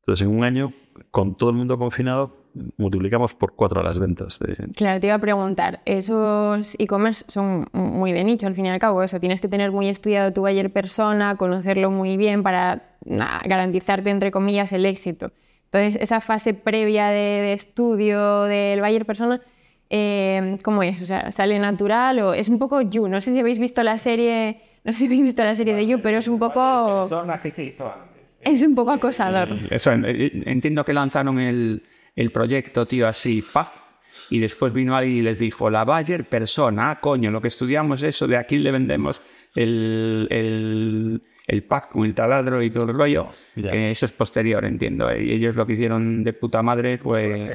Entonces, 0.00 0.26
en 0.26 0.36
un 0.36 0.42
año, 0.42 0.72
con 1.12 1.36
todo 1.36 1.50
el 1.50 1.54
mundo 1.54 1.78
confinado, 1.78 2.34
multiplicamos 2.76 3.34
por 3.34 3.54
cuatro 3.54 3.84
las 3.84 4.00
ventas. 4.00 4.40
De... 4.40 4.56
Claro, 4.74 4.98
te 4.98 5.06
iba 5.06 5.14
a 5.14 5.20
preguntar, 5.20 5.80
esos 5.84 6.74
e-commerce 6.80 7.24
son 7.28 7.68
muy 7.72 8.10
de 8.10 8.24
nicho 8.24 8.48
al 8.48 8.56
fin 8.56 8.66
y 8.66 8.70
al 8.70 8.80
cabo, 8.80 9.00
eso 9.04 9.20
tienes 9.20 9.40
que 9.40 9.46
tener 9.46 9.70
muy 9.70 9.86
estudiado 9.86 10.32
tu 10.32 10.40
buyer 10.40 10.72
persona, 10.72 11.36
conocerlo 11.36 11.92
muy 11.92 12.16
bien 12.16 12.42
para 12.42 12.96
na, 13.04 13.40
garantizarte, 13.44 14.10
entre 14.10 14.32
comillas, 14.32 14.72
el 14.72 14.86
éxito. 14.86 15.30
Entonces, 15.66 16.02
esa 16.02 16.20
fase 16.20 16.52
previa 16.52 17.10
de, 17.10 17.42
de 17.42 17.52
estudio 17.52 18.42
del 18.42 18.80
buyer 18.80 19.06
persona, 19.06 19.40
eh, 19.90 20.58
¿cómo 20.62 20.82
es? 20.82 21.00
O 21.02 21.06
sea, 21.06 21.32
¿sale 21.32 21.58
natural 21.58 22.20
o 22.20 22.34
es 22.34 22.48
un 22.48 22.58
poco 22.58 22.80
You? 22.82 23.08
No 23.08 23.20
sé 23.20 23.32
si 23.32 23.38
habéis 23.40 23.58
visto 23.58 23.82
la 23.82 23.98
serie, 23.98 24.60
no 24.84 24.92
sé 24.92 25.00
si 25.00 25.06
habéis 25.06 25.22
visto 25.22 25.44
la 25.44 25.54
serie 25.54 25.74
de 25.74 25.86
You, 25.86 26.00
pero 26.02 26.18
es 26.18 26.28
un 26.28 26.38
poco, 26.38 27.08
que 27.42 27.50
se 27.50 27.64
hizo 27.64 27.86
antes. 27.86 28.38
es 28.42 28.62
un 28.62 28.74
poco 28.74 28.90
acosador. 28.92 29.48
Eso, 29.70 29.92
eh, 29.92 30.42
entiendo 30.46 30.84
que 30.84 30.92
lanzaron 30.92 31.38
el, 31.38 31.82
el 32.14 32.30
proyecto, 32.30 32.86
tío, 32.86 33.08
así, 33.08 33.42
paf. 33.42 33.88
Y 34.30 34.40
después 34.40 34.74
vino 34.74 34.94
alguien 34.94 35.18
y 35.18 35.22
les 35.22 35.38
dijo, 35.38 35.70
la 35.70 35.84
Bayer 35.84 36.28
persona, 36.28 36.90
ah, 36.90 36.98
coño, 36.98 37.30
lo 37.30 37.40
que 37.40 37.48
estudiamos 37.48 38.02
eso, 38.02 38.26
de 38.26 38.36
aquí 38.36 38.58
le 38.58 38.70
vendemos 38.70 39.22
el, 39.54 40.26
el, 40.30 41.22
el 41.48 41.64
pack 41.64 41.90
con 41.92 42.04
el 42.04 42.14
taladro 42.14 42.62
y 42.62 42.70
todo 42.70 42.88
el 42.90 42.96
rollo. 42.96 43.26
Que 43.72 43.90
eso 43.90 44.04
es 44.06 44.12
posterior, 44.12 44.64
entiendo. 44.64 45.12
Y 45.16 45.32
ellos 45.32 45.56
lo 45.56 45.66
que 45.66 45.72
hicieron 45.72 46.22
de 46.22 46.32
puta 46.34 46.62
madre 46.62 46.98
fue 46.98 47.50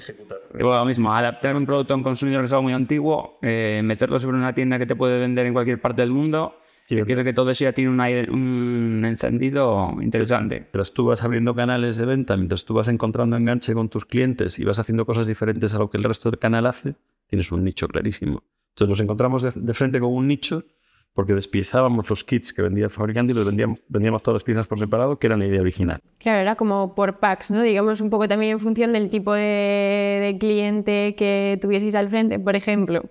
bueno, 0.53 0.79
lo 0.79 0.85
mismo, 0.85 1.13
adaptar 1.13 1.55
un 1.55 1.65
producto 1.65 1.93
a 1.93 1.97
un 1.97 2.03
consumidor 2.03 2.41
que 2.41 2.47
es 2.47 2.51
algo 2.53 2.63
muy 2.63 2.73
antiguo, 2.73 3.37
eh, 3.41 3.81
meterlo 3.83 4.19
sobre 4.19 4.37
una 4.37 4.53
tienda 4.53 4.77
que 4.79 4.85
te 4.85 4.95
puede 4.95 5.19
vender 5.19 5.45
en 5.45 5.53
cualquier 5.53 5.79
parte 5.79 6.01
del 6.01 6.11
mundo. 6.11 6.57
Y 6.89 7.01
quiero 7.03 7.23
que 7.23 7.33
todo 7.33 7.49
eso 7.51 7.63
ya 7.63 7.71
tiene 7.71 7.89
una- 7.91 8.09
un 8.29 9.03
encendido 9.05 9.95
interesante. 10.01 10.59
Mientras 10.59 10.93
tú 10.93 11.05
vas 11.05 11.23
abriendo 11.23 11.55
canales 11.55 11.97
de 11.97 12.05
venta, 12.05 12.35
mientras 12.35 12.65
tú 12.65 12.73
vas 12.73 12.87
encontrando 12.87 13.37
enganche 13.37 13.73
con 13.73 13.89
tus 13.89 14.05
clientes 14.05 14.59
y 14.59 14.65
vas 14.65 14.79
haciendo 14.79 15.05
cosas 15.05 15.25
diferentes 15.27 15.73
a 15.73 15.79
lo 15.79 15.89
que 15.89 15.97
el 15.97 16.03
resto 16.03 16.29
del 16.29 16.39
canal 16.39 16.65
hace, 16.65 16.95
tienes 17.27 17.51
un 17.51 17.63
nicho 17.63 17.87
clarísimo. 17.87 18.43
Entonces 18.73 18.89
nos 18.89 18.99
encontramos 18.99 19.43
de, 19.43 19.51
de 19.55 19.73
frente 19.73 19.99
con 19.99 20.11
un 20.13 20.27
nicho 20.27 20.65
porque 21.13 21.33
despiezábamos 21.33 22.09
los 22.09 22.23
kits 22.23 22.53
que 22.53 22.61
vendía 22.63 22.85
el 22.85 22.89
fabricante 22.89 23.33
y 23.33 23.35
los 23.35 23.45
vendíamos, 23.45 23.79
vendíamos 23.87 24.23
todas 24.23 24.35
las 24.35 24.43
piezas 24.43 24.65
por 24.67 24.79
separado, 24.79 25.19
que 25.19 25.27
era 25.27 25.37
la 25.37 25.45
idea 25.45 25.61
original. 25.61 25.99
Claro, 26.17 26.39
era 26.39 26.55
como 26.55 26.95
por 26.95 27.19
packs, 27.19 27.51
¿no? 27.51 27.61
Digamos 27.61 28.01
un 28.01 28.09
poco 28.09 28.27
también 28.27 28.53
en 28.53 28.59
función 28.59 28.93
del 28.93 29.09
tipo 29.09 29.33
de, 29.33 30.19
de 30.21 30.37
cliente 30.39 31.13
que 31.17 31.59
tuvieseis 31.61 31.93
al 31.95 32.09
frente. 32.09 32.39
Por 32.39 32.55
ejemplo, 32.55 33.03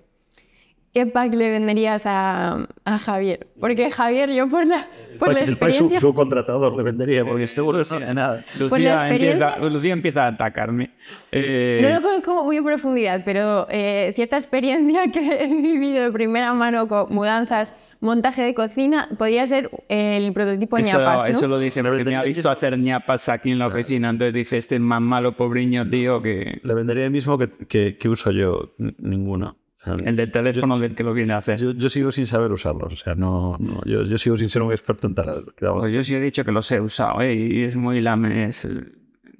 ¿qué 0.93 1.07
pack 1.07 1.33
le 1.35 1.51
venderías 1.51 2.03
a, 2.05 2.67
a 2.85 2.99
Javier? 2.99 3.47
Porque 3.61 3.91
Javier, 3.91 4.31
yo 4.33 4.49
por 4.49 4.67
la, 4.67 4.89
por 5.21 5.33
la 5.33 5.41
el 5.41 5.57
pack 5.57 5.71
su, 5.71 5.75
experiencia... 5.85 6.01
su 6.01 6.13
contratador 6.15 6.77
le 6.77 6.83
vendería, 6.83 7.25
porque 7.25 7.47
seguro 7.47 7.77
que 7.77 7.81
no 7.81 7.85
sabe 7.85 8.13
nada. 8.15 8.45
Lucía, 8.59 9.07
experiencia- 9.07 9.49
empieza, 9.55 9.71
Lucía 9.71 9.93
empieza 9.93 10.25
a 10.25 10.27
atacarme. 10.29 10.91
Eh, 11.31 11.79
No 11.83 11.89
lo 11.89 12.03
conozco 12.03 12.45
muy 12.45 12.57
en 12.57 12.65
profundidad, 12.65 13.23
pero 13.25 13.69
eh, 13.71 14.13
cierta 14.17 14.37
experiencia 14.37 15.05
que 15.13 15.45
he 15.45 15.47
vivido 15.47 16.03
de 16.03 16.11
primera 16.13 16.53
mano 16.53 16.89
con 16.89 17.15
mudanzas, 17.15 17.75
montaje 18.03 18.43
de 18.43 18.53
cocina, 18.53 19.09
podría 19.17 19.47
ser 19.47 19.71
el 19.89 20.33
prototipo 20.33 20.77
Eso, 20.77 20.99
ñapas, 20.99 21.23
¿no? 21.23 21.29
eso 21.29 21.49
lo 21.49 21.59
dice 21.59 21.83
porque 21.83 22.05
me 22.05 22.17
ha 22.17 22.23
visto 22.23 22.51
hacer 22.51 22.79
ñapas 22.79 23.29
aquí 23.29 23.51
en 23.51 23.59
la 23.59 23.69
oficina. 23.69 24.11
Entonces 24.11 24.35
dice, 24.35 24.59
este 24.59 24.75
es 24.75 24.81
más 24.81 25.01
malo, 25.01 25.37
pobriño, 25.37 25.89
tío, 25.89 26.21
que 26.21 26.61
Le 26.63 26.75
vendería 26.75 27.05
el 27.05 27.11
mismo 27.11 27.39
que, 27.39 27.49
que, 27.69 27.97
que 27.97 28.09
uso 28.09 28.31
yo, 28.33 28.75
ninguno. 28.99 29.57
El 29.85 30.15
del 30.15 30.31
teléfono 30.31 30.79
del 30.79 30.95
que 30.95 31.03
lo 31.03 31.13
viene 31.13 31.33
a 31.33 31.39
hacer. 31.39 31.59
Yo, 31.59 31.73
yo 31.73 31.89
sigo 31.89 32.13
sin 32.13 32.27
saber 32.27 32.53
usarlos, 32.53 32.93
o 32.93 32.97
sea, 32.97 33.15
no, 33.15 33.57
no, 33.59 33.81
yo, 33.85 34.03
yo 34.03 34.17
sigo 34.17 34.37
sin 34.37 34.49
ser 34.49 34.63
un 34.63 34.71
experto 34.71 35.09
en 35.09 35.15
vamos, 35.15 35.81
Pues 35.81 35.93
yo 35.93 36.05
sí 36.05 36.15
he 36.15 36.21
dicho 36.21 36.45
que 36.45 36.53
los 36.53 36.71
he 36.71 36.81
usado, 36.81 37.21
¿eh? 37.23 37.35
Y 37.35 37.65
es 37.65 37.77
muy 37.77 38.01
lame. 38.01 38.47
Es, 38.47 38.69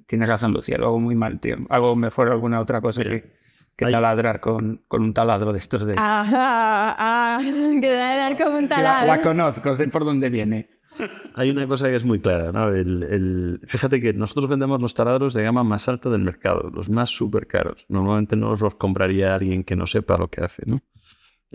tienes 0.05 0.27
razón, 0.27 0.51
Lucía, 0.51 0.77
lo 0.77 0.87
hago 0.87 0.99
muy 0.99 1.15
mal, 1.15 1.39
tío. 1.39 1.57
Hago 1.69 1.95
mejor 1.95 2.29
alguna 2.29 2.59
otra 2.59 2.81
cosa 2.81 3.03
que, 3.03 3.31
que 3.75 3.85
taladrar 3.87 4.39
con, 4.39 4.83
con 4.87 5.01
un 5.03 5.13
taladro 5.13 5.51
de 5.53 5.59
estos 5.59 5.85
de... 5.85 5.95
Ah, 5.97 6.25
ah, 6.97 7.41
que 7.81 7.89
dar 7.93 8.37
como 8.37 8.57
un 8.57 8.63
que 8.67 8.69
la, 8.69 8.81
la 8.81 8.99
taladro. 9.01 9.21
conozco, 9.23 9.73
sé 9.73 9.87
por 9.87 10.05
dónde 10.05 10.29
viene. 10.29 10.69
Hay 11.33 11.49
una 11.49 11.65
cosa 11.67 11.87
que 11.89 11.95
es 11.95 12.03
muy 12.05 12.19
clara, 12.19 12.51
¿no? 12.51 12.69
El, 12.69 13.01
el- 13.01 13.59
fíjate 13.67 13.99
que 13.99 14.13
nosotros 14.13 14.47
vendemos 14.47 14.79
los 14.79 14.93
taladros 14.93 15.33
de 15.33 15.41
gama 15.43 15.63
más 15.63 15.89
alta 15.89 16.09
del 16.11 16.21
mercado, 16.21 16.69
los 16.71 16.87
más 16.89 17.09
súper 17.09 17.47
caros. 17.47 17.85
Normalmente 17.89 18.35
no 18.35 18.55
los 18.55 18.75
compraría 18.75 19.33
alguien 19.33 19.63
que 19.63 19.75
no 19.75 19.87
sepa 19.87 20.17
lo 20.19 20.27
que 20.27 20.41
hace, 20.41 20.63
¿no? 20.67 20.81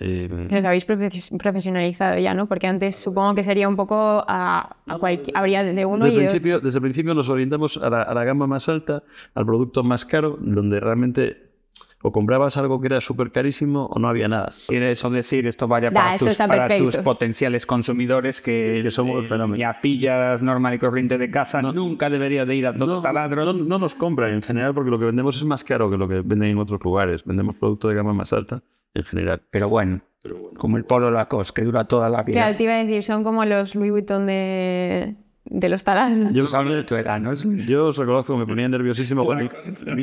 Eh, 0.01 0.29
Los 0.51 0.65
habéis 0.65 0.87
profe- 0.87 1.39
profesionalizado 1.39 2.19
ya, 2.19 2.33
¿no? 2.35 2.47
Porque 2.49 2.67
antes 2.69 2.97
supongo 2.97 3.35
que 3.37 3.43
sería 3.45 3.69
un 3.69 3.75
poco 3.77 4.25
a, 4.29 4.77
a 4.87 4.99
cualquier... 4.99 5.37
Habría 5.37 5.63
de 5.65 5.85
uno 5.85 6.05
desde, 6.05 6.17
y 6.17 6.19
el 6.19 6.23
de 6.23 6.29
principio, 6.31 6.61
desde 6.61 6.79
el 6.79 6.83
principio 6.83 7.15
nos 7.15 7.29
orientamos 7.29 7.77
a 7.79 7.91
la, 7.91 8.03
a 8.03 8.15
la 8.15 8.25
gama 8.25 8.47
más 8.49 8.69
alta, 8.69 9.03
al 9.35 9.45
producto 9.47 9.83
más 9.85 10.05
caro, 10.05 10.37
donde 10.41 10.79
realmente 10.81 11.48
o 12.03 12.13
comprabas 12.13 12.57
algo 12.57 12.81
que 12.81 12.87
era 12.87 13.01
súper 13.01 13.33
carísimo 13.33 13.87
o 13.87 13.99
no 13.99 14.09
había 14.09 14.29
nada. 14.29 14.53
Quiere 14.69 14.93
eso 14.93 15.11
decir, 15.11 15.47
esto 15.47 15.67
vaya 15.67 15.91
Da, 15.91 15.95
para, 16.01 16.15
esto 16.15 16.27
tus, 16.27 16.37
para 16.37 17.05
potenciales 17.05 17.67
consumidores 17.67 18.41
que, 18.41 18.81
Que 18.83 18.91
somos 18.91 19.25
eh, 19.25 19.29
fenómenos. 19.29 19.59
ni 19.59 19.65
a 19.65 19.81
pillas 19.81 20.43
normal 20.43 20.75
y 20.75 20.79
corriente 20.79 21.19
de 21.19 21.31
casa. 21.31 21.61
No. 21.61 21.73
nunca 21.73 22.09
debería 22.09 22.45
de 22.45 22.55
ir 22.55 22.67
a 22.67 22.77
todo 22.77 22.97
No, 22.97 23.03
taladros. 23.03 23.55
no, 23.57 23.65
no 23.65 23.79
nos 23.79 23.95
compran 23.95 24.33
en 24.33 24.43
general 24.43 24.75
porque 24.75 24.91
lo 24.91 24.99
que 24.99 25.07
vendemos 25.07 25.37
es 25.37 25.45
más 25.45 25.65
caro 25.65 25.91
que 25.91 25.97
lo 25.97 26.07
que 26.09 26.21
venden 26.21 26.51
en 26.51 26.59
otros 26.59 26.81
lugares. 26.85 27.25
Vendemos 27.25 27.57
producto 27.57 27.89
de 27.89 27.95
gama 27.97 28.13
más 28.13 28.33
alta 28.33 28.63
en 28.95 29.03
general. 29.05 29.43
Pero 29.51 29.69
bueno, 29.69 30.01
como 30.57 30.77
el 30.77 30.85
polo 30.85 31.11
Lacoste, 31.11 31.61
que 31.61 31.65
dura 31.65 31.85
toda 31.87 32.09
la 32.09 32.23
vida. 32.23 32.41
Claro, 32.41 32.57
te 32.57 32.63
iba 32.65 32.75
a 32.75 32.79
decir, 32.85 33.03
son 33.03 33.25
como 33.25 33.45
los 33.45 33.75
Louis 33.75 33.91
Vuitton 33.91 34.27
de, 34.27 35.17
de 35.51 35.69
los 35.69 35.85
taladros. 35.85 36.35
Yo- 36.35 36.47
hablo 36.55 36.75
de 36.75 36.85
tu 36.85 36.95
edad, 36.95 37.21
¿no? 37.21 37.33
Yo 37.35 37.87
os 37.87 37.97
reconozco 37.97 38.35
que 38.35 38.39
me 38.41 38.47
ponía 38.47 38.69
nerviosísimo. 38.69 39.25
cuando 39.25 39.51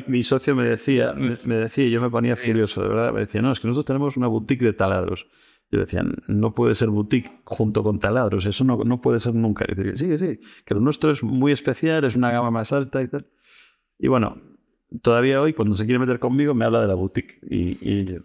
mi, 0.07 0.23
socio 0.23 0.55
me 0.55 0.63
decía, 0.65 1.13
me, 1.13 1.35
me 1.45 1.55
decía, 1.55 1.87
yo 1.87 2.01
me 2.01 2.09
ponía 2.09 2.35
furioso, 2.35 2.81
de 2.81 2.89
verdad. 2.89 3.13
Me 3.13 3.21
decía, 3.21 3.41
no, 3.41 3.51
es 3.51 3.59
que 3.59 3.67
nosotros 3.67 3.85
tenemos 3.85 4.17
una 4.17 4.27
boutique 4.27 4.63
de 4.63 4.73
taladros. 4.73 5.27
Yo 5.71 5.79
decía, 5.79 6.03
no 6.27 6.53
puede 6.53 6.75
ser 6.75 6.89
boutique 6.89 7.41
junto 7.43 7.83
con 7.83 7.99
taladros, 7.99 8.45
eso 8.45 8.63
no, 8.63 8.77
no 8.83 9.01
puede 9.01 9.19
ser 9.19 9.33
nunca. 9.33 9.65
Y 9.67 9.73
decía, 9.75 9.97
sí, 9.97 10.17
sí, 10.17 10.39
que 10.65 10.73
lo 10.75 10.79
nuestro 10.79 11.11
es 11.11 11.23
muy 11.23 11.51
especial, 11.51 12.03
es 12.05 12.15
una 12.15 12.31
gama 12.31 12.51
más 12.51 12.71
alta 12.71 13.01
y 13.01 13.07
tal. 13.07 13.27
Y 13.97 14.07
bueno, 14.07 14.37
todavía 15.01 15.41
hoy, 15.41 15.53
cuando 15.53 15.75
se 15.75 15.85
quiere 15.85 15.99
meter 15.99 16.19
conmigo, 16.19 16.53
me 16.53 16.65
habla 16.65 16.81
de 16.81 16.87
la 16.87 16.93
boutique. 16.95 17.39
Y, 17.49 17.77
y, 17.81 18.17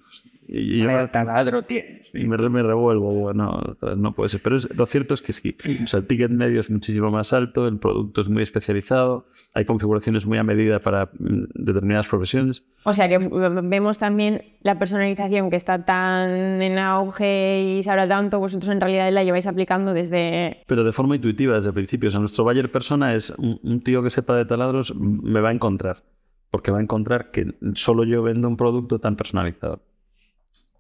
y 0.46 0.78
yo 0.82 1.08
taladro 1.10 1.62
tienes. 1.62 2.12
y 2.14 2.26
me, 2.26 2.36
me 2.48 2.62
revuelvo, 2.62 3.08
bueno, 3.10 3.76
no 3.96 4.14
puede 4.14 4.28
ser. 4.30 4.40
Pero 4.42 4.56
es- 4.56 4.74
lo 4.76 4.86
cierto 4.86 5.14
es 5.14 5.22
que 5.22 5.32
sí. 5.32 5.56
O 5.84 5.86
sea, 5.86 6.00
el 6.00 6.06
ticket 6.06 6.30
medio 6.30 6.58
es 6.60 6.70
muchísimo 6.70 7.10
más 7.10 7.32
alto, 7.32 7.68
el 7.68 7.78
producto 7.78 8.20
es 8.20 8.28
muy 8.28 8.42
especializado, 8.42 9.26
hay 9.54 9.64
configuraciones 9.64 10.26
muy 10.26 10.38
a 10.38 10.42
medida 10.42 10.80
para 10.80 11.06
mm, 11.18 11.44
determinadas 11.54 12.08
profesiones. 12.08 12.64
O 12.84 12.92
sea 12.92 13.08
que 13.08 13.18
vemos 13.18 13.98
también 13.98 14.42
la 14.62 14.78
personalización 14.78 15.50
que 15.50 15.56
está 15.56 15.84
tan 15.84 16.30
en 16.62 16.78
auge 16.78 17.76
y 17.78 17.82
se 17.82 17.90
habla 17.90 18.08
tanto, 18.08 18.38
vosotros 18.40 18.70
en 18.70 18.80
realidad 18.80 19.10
la 19.12 19.22
lleváis 19.24 19.46
aplicando 19.46 19.92
desde... 19.94 20.62
Pero 20.66 20.82
de 20.84 20.92
forma 20.92 21.16
intuitiva 21.16 21.54
desde 21.56 21.68
el 21.68 21.74
principio. 21.74 22.08
O 22.08 22.10
sea, 22.12 22.20
nuestro 22.20 22.44
buyer 22.44 22.70
persona 22.72 23.14
es 23.14 23.30
un, 23.30 23.60
un 23.62 23.80
tío 23.82 24.02
que 24.02 24.10
sepa 24.10 24.36
de 24.36 24.46
taladros, 24.46 24.94
me 24.96 25.40
va 25.40 25.50
a 25.50 25.52
encontrar. 25.52 26.02
Porque 26.50 26.72
va 26.72 26.78
a 26.78 26.82
encontrar 26.82 27.30
que 27.30 27.54
solo 27.74 28.02
yo 28.02 28.22
vendo 28.24 28.48
un 28.48 28.56
producto 28.56 28.98
tan 28.98 29.14
personalizado. 29.14 29.82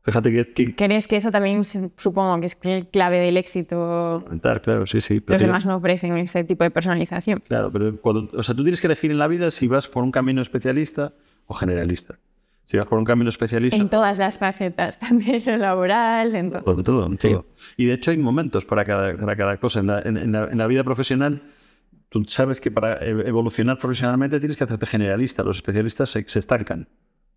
Fíjate 0.02 0.32
que... 0.32 0.52
que 0.54 0.74
¿Crees 0.74 1.06
que 1.06 1.16
eso 1.16 1.30
también 1.30 1.62
supongo 1.64 2.40
que 2.40 2.46
es 2.46 2.58
cl- 2.60 2.88
clave 2.90 3.18
del 3.18 3.36
éxito? 3.36 4.24
claro, 4.62 4.86
sí, 4.86 5.00
sí. 5.00 5.20
pero 5.20 5.38
Los 5.38 5.46
demás 5.46 5.66
no 5.66 5.76
ofrecen 5.76 6.16
ese 6.16 6.42
tipo 6.44 6.64
de 6.64 6.70
personalización. 6.70 7.42
Claro, 7.46 7.70
pero 7.70 8.00
cuando, 8.00 8.28
o 8.36 8.42
sea, 8.42 8.54
tú 8.54 8.62
tienes 8.62 8.80
que 8.80 8.86
elegir 8.86 9.10
en 9.10 9.18
la 9.18 9.26
vida 9.28 9.50
si 9.50 9.66
vas 9.68 9.88
por 9.88 10.02
un 10.02 10.10
camino 10.10 10.40
especialista 10.40 11.12
o 11.46 11.54
generalista. 11.54 12.18
Si 12.64 12.76
vas 12.78 12.86
por 12.86 12.98
un 12.98 13.04
camino 13.04 13.28
especialista, 13.28 13.76
En 13.80 13.90
todas 13.90 14.18
las 14.18 14.38
facetas, 14.38 14.98
también 15.00 15.42
lo 15.44 15.56
laboral, 15.58 16.34
en 16.34 16.50
todo. 16.50 16.64
por 16.64 16.82
todo, 16.82 17.06
en 17.06 17.18
todo. 17.18 17.46
Y 17.76 17.84
de 17.86 17.94
hecho 17.94 18.10
hay 18.12 18.16
momentos 18.16 18.64
para 18.64 18.84
cada, 18.86 19.16
para 19.16 19.36
cada 19.36 19.56
cosa. 19.58 19.80
En 19.80 19.86
la, 19.88 20.00
en- 20.00 20.16
en 20.16 20.32
la- 20.32 20.48
en 20.50 20.56
la 20.56 20.66
vida 20.66 20.82
profesional, 20.84 21.42
tú 22.08 22.24
sabes 22.26 22.60
que 22.60 22.70
para 22.70 22.94
e- 23.04 23.28
evolucionar 23.28 23.76
profesionalmente 23.76 24.38
tienes 24.38 24.56
que 24.56 24.64
hacerte 24.64 24.86
generalista. 24.86 25.42
Los 25.42 25.56
especialistas 25.56 26.08
se, 26.10 26.24
se 26.26 26.38
estancan. 26.38 26.88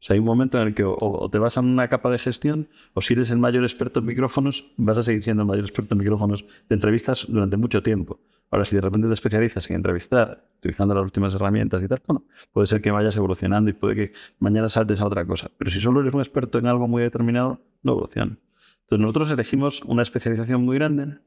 O 0.03 0.05
sea, 0.05 0.15
hay 0.15 0.19
un 0.19 0.25
momento 0.25 0.61
en 0.61 0.67
el 0.67 0.73
que 0.73 0.83
o, 0.83 0.97
o 0.99 1.29
te 1.29 1.39
vas 1.39 1.57
a 1.57 1.61
una 1.61 1.87
capa 1.87 2.11
de 2.11 2.19
gestión 2.19 2.67
o 2.93 2.99
si 2.99 3.13
eres 3.13 3.31
el 3.31 3.37
mayor 3.37 3.63
experto 3.63 4.01
en 4.01 4.05
micrófonos, 4.05 4.69
vas 4.75 4.97
a 4.97 5.03
seguir 5.03 5.23
siendo 5.23 5.43
el 5.43 5.47
mayor 5.47 5.63
experto 5.63 5.93
en 5.93 5.99
micrófonos 5.99 6.43
de 6.67 6.75
entrevistas 6.75 7.25
durante 7.29 7.55
mucho 7.55 7.81
tiempo. 7.81 8.19
Ahora, 8.51 8.65
si 8.65 8.75
de 8.75 8.81
repente 8.81 9.07
te 9.07 9.13
especializas 9.13 9.69
en 9.69 9.77
entrevistar, 9.77 10.43
utilizando 10.57 10.93
las 10.93 11.05
últimas 11.05 11.33
herramientas 11.35 11.81
y 11.81 11.87
tal, 11.87 12.01
bueno, 12.05 12.25
puede 12.51 12.67
ser 12.67 12.81
que 12.81 12.91
vayas 12.91 13.15
evolucionando 13.15 13.69
y 13.69 13.73
puede 13.73 13.95
que 13.95 14.13
mañana 14.39 14.67
saltes 14.67 14.99
a 14.99 15.07
otra 15.07 15.25
cosa. 15.25 15.49
Pero 15.57 15.71
si 15.71 15.79
solo 15.79 16.01
eres 16.01 16.13
un 16.13 16.19
experto 16.19 16.59
en 16.59 16.67
algo 16.67 16.85
muy 16.89 17.01
determinado, 17.01 17.61
no 17.81 17.93
evoluciona. 17.93 18.37
Entonces, 18.81 18.99
nosotros 18.99 19.31
elegimos 19.31 19.83
una 19.83 20.01
especialización 20.01 20.65
muy 20.65 20.75
grande 20.75 21.19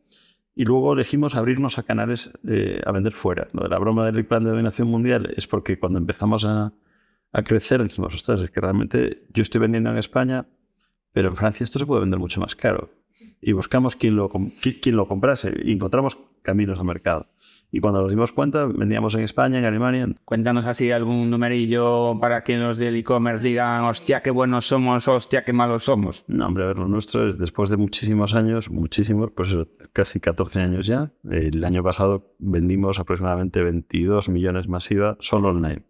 y 0.54 0.64
luego 0.66 0.92
elegimos 0.92 1.34
abrirnos 1.34 1.78
a 1.78 1.82
canales 1.84 2.30
eh, 2.46 2.82
a 2.84 2.92
vender 2.92 3.14
fuera. 3.14 3.48
Lo 3.54 3.62
de 3.62 3.70
la 3.70 3.78
broma 3.78 4.04
del 4.12 4.26
plan 4.26 4.44
de 4.44 4.50
dominación 4.50 4.88
mundial 4.88 5.32
es 5.34 5.46
porque 5.46 5.78
cuando 5.78 5.98
empezamos 5.98 6.44
a, 6.44 6.74
a 7.38 7.42
crecer 7.42 7.82
dijimos, 7.82 8.14
ostras, 8.14 8.40
es 8.40 8.50
que 8.50 8.60
realmente 8.60 9.24
yo 9.34 9.42
estoy 9.42 9.60
vendiendo 9.60 9.90
en 9.90 9.98
España, 9.98 10.46
pero 11.12 11.28
en 11.28 11.36
Francia 11.36 11.64
esto 11.64 11.78
se 11.78 11.86
puede 11.86 12.00
vender 12.00 12.18
mucho 12.18 12.40
más 12.40 12.54
caro. 12.56 12.90
Y 13.40 13.52
buscamos 13.52 13.94
quién 13.96 14.16
lo, 14.16 14.28
com- 14.28 14.50
qui- 14.50 14.78
quién 14.80 14.96
lo 14.96 15.06
comprase 15.06 15.52
y 15.64 15.72
encontramos 15.72 16.16
caminos 16.42 16.78
al 16.78 16.86
mercado. 16.86 17.26
Y 17.72 17.80
cuando 17.80 18.00
nos 18.00 18.10
dimos 18.10 18.32
cuenta, 18.32 18.64
vendíamos 18.64 19.14
en 19.16 19.22
España, 19.22 19.58
en 19.58 19.64
Alemania. 19.64 20.08
Cuéntanos 20.24 20.64
así 20.66 20.90
algún 20.92 21.28
numerillo 21.28 22.18
para 22.20 22.42
que 22.44 22.56
los 22.56 22.78
del 22.78 22.96
e-commerce 22.96 23.46
digan, 23.46 23.84
hostia, 23.84 24.22
qué 24.22 24.30
buenos 24.30 24.66
somos, 24.66 25.06
hostia, 25.08 25.44
qué 25.44 25.52
malos 25.52 25.84
somos. 25.84 26.24
No, 26.28 26.46
hombre, 26.46 26.64
a 26.64 26.68
ver, 26.68 26.78
lo 26.78 26.88
nuestro 26.88 27.28
es 27.28 27.38
después 27.38 27.68
de 27.68 27.76
muchísimos 27.76 28.34
años, 28.34 28.70
muchísimos, 28.70 29.30
pues 29.32 29.54
casi 29.92 30.20
14 30.20 30.60
años 30.60 30.86
ya. 30.86 31.10
El 31.28 31.62
año 31.64 31.82
pasado 31.82 32.34
vendimos 32.38 32.98
aproximadamente 33.00 33.62
22 33.62 34.28
millones 34.30 34.68
masiva 34.68 35.16
solo 35.20 35.48
online 35.50 35.82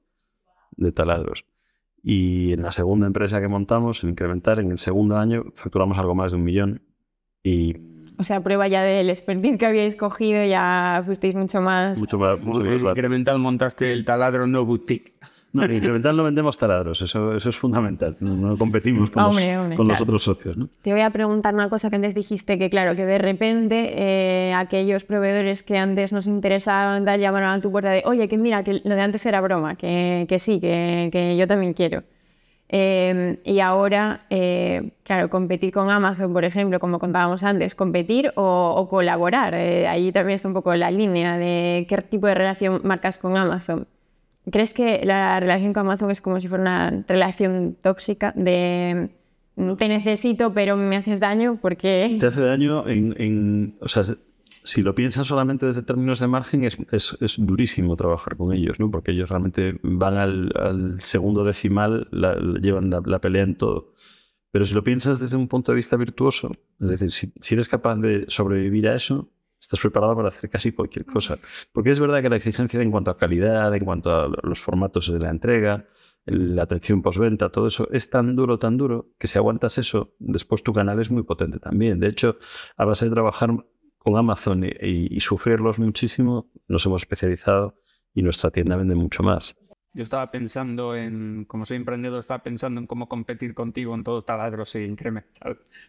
de 0.76 0.92
taladros. 0.92 1.44
Y 2.02 2.52
en 2.52 2.62
la 2.62 2.72
segunda 2.72 3.06
empresa 3.06 3.40
que 3.40 3.48
montamos, 3.48 4.04
en 4.04 4.10
Incrementar, 4.10 4.60
en 4.60 4.70
el 4.70 4.78
segundo 4.78 5.16
año 5.16 5.44
facturamos 5.54 5.98
algo 5.98 6.14
más 6.14 6.32
de 6.32 6.38
un 6.38 6.44
millón. 6.44 6.82
Y 7.42 7.76
O 8.18 8.24
sea, 8.24 8.42
prueba 8.42 8.68
ya 8.68 8.82
del 8.82 9.10
expertise 9.10 9.58
que 9.58 9.66
habíais 9.66 9.96
cogido, 9.96 10.44
ya 10.44 11.02
fuisteis 11.04 11.34
mucho 11.34 11.60
más... 11.60 11.98
mucho 11.98 12.18
más. 12.18 12.40
mucho 12.40 12.60
más. 12.60 12.82
Incremental 12.82 13.38
montaste 13.38 13.92
el 13.92 14.04
taladro 14.04 14.46
no 14.46 14.64
boutique. 14.64 15.14
No, 15.52 15.64
en 15.64 15.72
Incrementar 15.72 16.14
no 16.14 16.22
vendemos 16.24 16.58
taladros, 16.58 17.00
eso, 17.00 17.34
eso 17.34 17.48
es 17.48 17.56
fundamental. 17.56 18.16
No, 18.20 18.34
no 18.36 18.58
competimos 18.58 19.10
con, 19.10 19.22
Hombre, 19.22 19.54
los, 19.54 19.62
hombre, 19.62 19.76
con 19.76 19.88
los 19.88 19.96
claro. 19.96 20.04
otros 20.04 20.22
socios. 20.22 20.56
¿no? 20.56 20.68
Te 20.82 20.92
voy 20.92 21.00
a 21.00 21.10
preguntar 21.10 21.54
una 21.54 21.70
cosa 21.70 21.88
que 21.88 21.96
antes 21.96 22.14
dijiste, 22.14 22.58
que 22.58 22.68
claro, 22.68 22.94
que 22.94 23.06
de 23.06 23.18
repente 23.18 23.94
eh, 23.96 24.52
aquellos 24.52 25.04
proveedores 25.04 25.62
que 25.62 25.78
antes 25.78 26.12
nos 26.12 26.26
interesaban 26.26 27.04
tal, 27.04 27.20
llamaron 27.20 27.50
a 27.50 27.60
tu 27.60 27.70
puerta 27.70 27.90
de, 27.90 28.02
oye, 28.04 28.28
que 28.28 28.36
mira, 28.36 28.62
que 28.64 28.80
lo 28.84 28.94
de 28.94 29.00
antes 29.00 29.24
era 29.24 29.40
broma, 29.40 29.76
que, 29.76 30.26
que 30.28 30.38
sí, 30.38 30.60
que, 30.60 31.08
que 31.10 31.36
yo 31.36 31.46
también 31.46 31.72
quiero. 31.72 32.02
Eh, 32.68 33.38
y 33.44 33.60
ahora, 33.60 34.26
eh, 34.28 34.90
claro, 35.04 35.30
competir 35.30 35.72
con 35.72 35.88
Amazon, 35.88 36.32
por 36.32 36.44
ejemplo, 36.44 36.80
como 36.80 36.98
contábamos 36.98 37.44
antes, 37.44 37.74
competir 37.74 38.32
o, 38.34 38.74
o 38.76 38.88
colaborar. 38.88 39.54
Eh, 39.54 39.86
ahí 39.86 40.10
también 40.12 40.34
está 40.36 40.48
un 40.48 40.54
poco 40.54 40.74
la 40.74 40.90
línea 40.90 41.38
de 41.38 41.86
qué 41.88 41.96
tipo 41.98 42.26
de 42.26 42.34
relación 42.34 42.80
marcas 42.84 43.18
con 43.18 43.36
Amazon. 43.36 43.86
¿Crees 44.50 44.72
que 44.72 45.00
la 45.04 45.40
relación 45.40 45.72
con 45.72 45.80
Amazon 45.86 46.10
es 46.10 46.20
como 46.20 46.40
si 46.40 46.48
fuera 46.48 46.62
una 46.62 47.04
relación 47.08 47.76
tóxica 47.80 48.32
de 48.36 49.10
"No 49.56 49.76
te 49.76 49.88
necesito 49.88 50.52
pero 50.52 50.76
me 50.76 50.96
haces 50.96 51.18
daño 51.20 51.58
porque... 51.60 52.16
Te 52.20 52.26
hace 52.26 52.42
daño 52.42 52.86
en, 52.88 53.14
en- 53.18 53.76
o 53.80 53.88
sea, 53.88 54.04
si 54.64 54.82
lo 54.82 54.94
piensas 54.94 55.26
solamente 55.26 55.66
desde 55.66 55.82
términos 55.82 56.20
de 56.20 56.26
margen, 56.28 56.64
es, 56.64 56.76
es- 56.92 57.16
es 57.20 57.36
durísimo 57.38 57.96
trabajar 57.96 58.36
con 58.36 58.52
ellos, 58.52 58.78
¿no? 58.78 58.90
Porque 58.90 59.12
ellos 59.12 59.28
realmente 59.30 59.78
van 59.82 60.16
al, 60.16 60.52
al 60.56 61.00
segundo 61.00 61.42
decimal, 61.44 62.06
la, 62.10 62.34
la- 62.34 62.60
llevan 62.60 62.90
la, 62.90 63.00
la 63.04 63.20
pelea 63.20 63.42
en 63.44 63.56
todo. 63.56 63.92
Pero 64.52 64.64
si 64.64 64.74
lo 64.74 64.82
piensas 64.84 65.18
desde 65.20 65.36
un 65.36 65.48
punto 65.48 65.72
de 65.72 65.76
vista 65.76 65.96
virtuoso, 65.96 66.52
es 66.80 66.88
decir, 66.88 67.10
si, 67.10 67.32
si 67.40 67.54
eres 67.54 67.68
capaz 67.68 67.96
de 67.96 68.24
sobrevivir 68.28 68.88
a 68.88 68.94
eso, 68.94 69.28
estás 69.66 69.80
preparado 69.80 70.16
para 70.16 70.28
hacer 70.28 70.48
casi 70.48 70.72
cualquier 70.72 71.04
cosa. 71.04 71.38
Porque 71.72 71.90
es 71.90 72.00
verdad 72.00 72.22
que 72.22 72.28
la 72.28 72.36
exigencia 72.36 72.80
en 72.80 72.90
cuanto 72.90 73.10
a 73.10 73.16
calidad, 73.16 73.74
en 73.74 73.84
cuanto 73.84 74.14
a 74.14 74.28
los 74.42 74.60
formatos 74.60 75.12
de 75.12 75.18
la 75.18 75.30
entrega, 75.30 75.86
la 76.24 76.62
atención 76.62 77.02
postventa, 77.02 77.50
todo 77.50 77.66
eso 77.66 77.88
es 77.92 78.10
tan 78.10 78.34
duro, 78.34 78.58
tan 78.58 78.76
duro, 78.76 79.10
que 79.18 79.28
si 79.28 79.38
aguantas 79.38 79.78
eso, 79.78 80.14
después 80.18 80.62
tu 80.62 80.72
canal 80.72 81.00
es 81.00 81.10
muy 81.10 81.22
potente 81.22 81.58
también. 81.58 82.00
De 82.00 82.08
hecho, 82.08 82.38
a 82.76 82.84
base 82.84 83.06
de 83.06 83.12
trabajar 83.12 83.50
con 83.98 84.16
Amazon 84.16 84.64
y, 84.64 84.70
y 84.80 85.20
sufrirlos 85.20 85.78
muchísimo, 85.78 86.50
nos 86.68 86.86
hemos 86.86 87.02
especializado 87.02 87.80
y 88.14 88.22
nuestra 88.22 88.50
tienda 88.50 88.76
vende 88.76 88.94
mucho 88.94 89.22
más. 89.22 89.56
Yo 89.96 90.02
estaba 90.02 90.30
pensando 90.30 90.94
en, 90.94 91.46
como 91.46 91.64
soy 91.64 91.78
emprendedor, 91.78 92.20
estaba 92.20 92.42
pensando 92.42 92.78
en 92.82 92.86
cómo 92.86 93.08
competir 93.08 93.54
contigo 93.54 93.94
en 93.94 94.04
todo 94.04 94.20
taladro 94.20 94.66
sin 94.66 94.94
creme. 94.94 95.24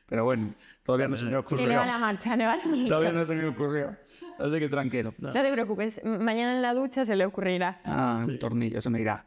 Pero 0.05 0.23
bueno, 0.23 0.53
todavía 0.81 1.09
no 1.09 1.17
se 1.17 1.25
me 1.25 1.35
ocurrió. 1.35 1.77
Va 1.77 1.85
la 1.85 1.97
marcha, 1.97 2.37
le 2.37 2.45
va 2.45 2.55
la 2.55 2.65
marcha. 2.65 2.87
Todavía 2.87 3.11
no 3.11 3.25
se 3.25 3.35
me 3.35 3.45
ocurrió. 3.49 3.97
Así 4.39 4.59
que 4.59 4.69
tranquilo. 4.69 5.13
No 5.17 5.33
te 5.33 5.51
preocupes, 5.51 6.01
mañana 6.05 6.55
en 6.55 6.61
la 6.61 6.73
ducha 6.73 7.03
se 7.03 7.17
le 7.17 7.25
ocurrirá. 7.25 7.81
Ah, 7.83 8.21
un 8.25 8.39
tornillo, 8.39 8.79
se 8.79 8.89
me 8.89 9.01
irá. 9.01 9.25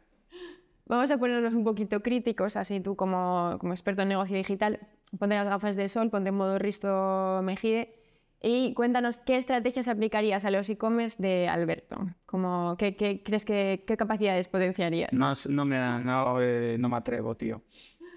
Vamos 0.87 1.11
a 1.11 1.19
ponernos 1.19 1.53
un 1.53 1.63
poquito 1.63 2.01
críticos, 2.01 2.57
así 2.57 2.79
tú 2.79 2.95
como, 2.95 3.57
como 3.59 3.73
experto 3.73 4.01
en 4.01 4.09
negocio 4.09 4.35
digital, 4.35 4.79
ponte 5.19 5.35
las 5.35 5.47
gafas 5.47 5.75
de 5.75 5.89
sol, 5.89 6.09
ponte 6.09 6.29
en 6.29 6.35
modo 6.35 6.57
Risto 6.57 7.41
Mejide 7.43 8.00
y 8.41 8.73
cuéntanos 8.73 9.17
qué 9.17 9.37
estrategias 9.37 9.87
aplicarías 9.87 10.45
a 10.45 10.51
los 10.51 10.69
e-commerce 10.69 11.21
de 11.21 11.47
Alberto. 11.47 11.97
Como, 12.25 12.75
¿qué, 12.77 12.95
qué 12.95 13.21
crees 13.23 13.45
que 13.45 13.83
qué 13.85 13.97
capacidades 13.97 14.47
potenciarías? 14.47 15.11
No, 15.13 15.33
no, 15.49 15.65
me, 15.65 15.77
no, 16.03 16.41
eh, 16.41 16.77
no 16.79 16.89
me 16.89 16.97
atrevo, 16.97 17.35
tío. 17.35 17.61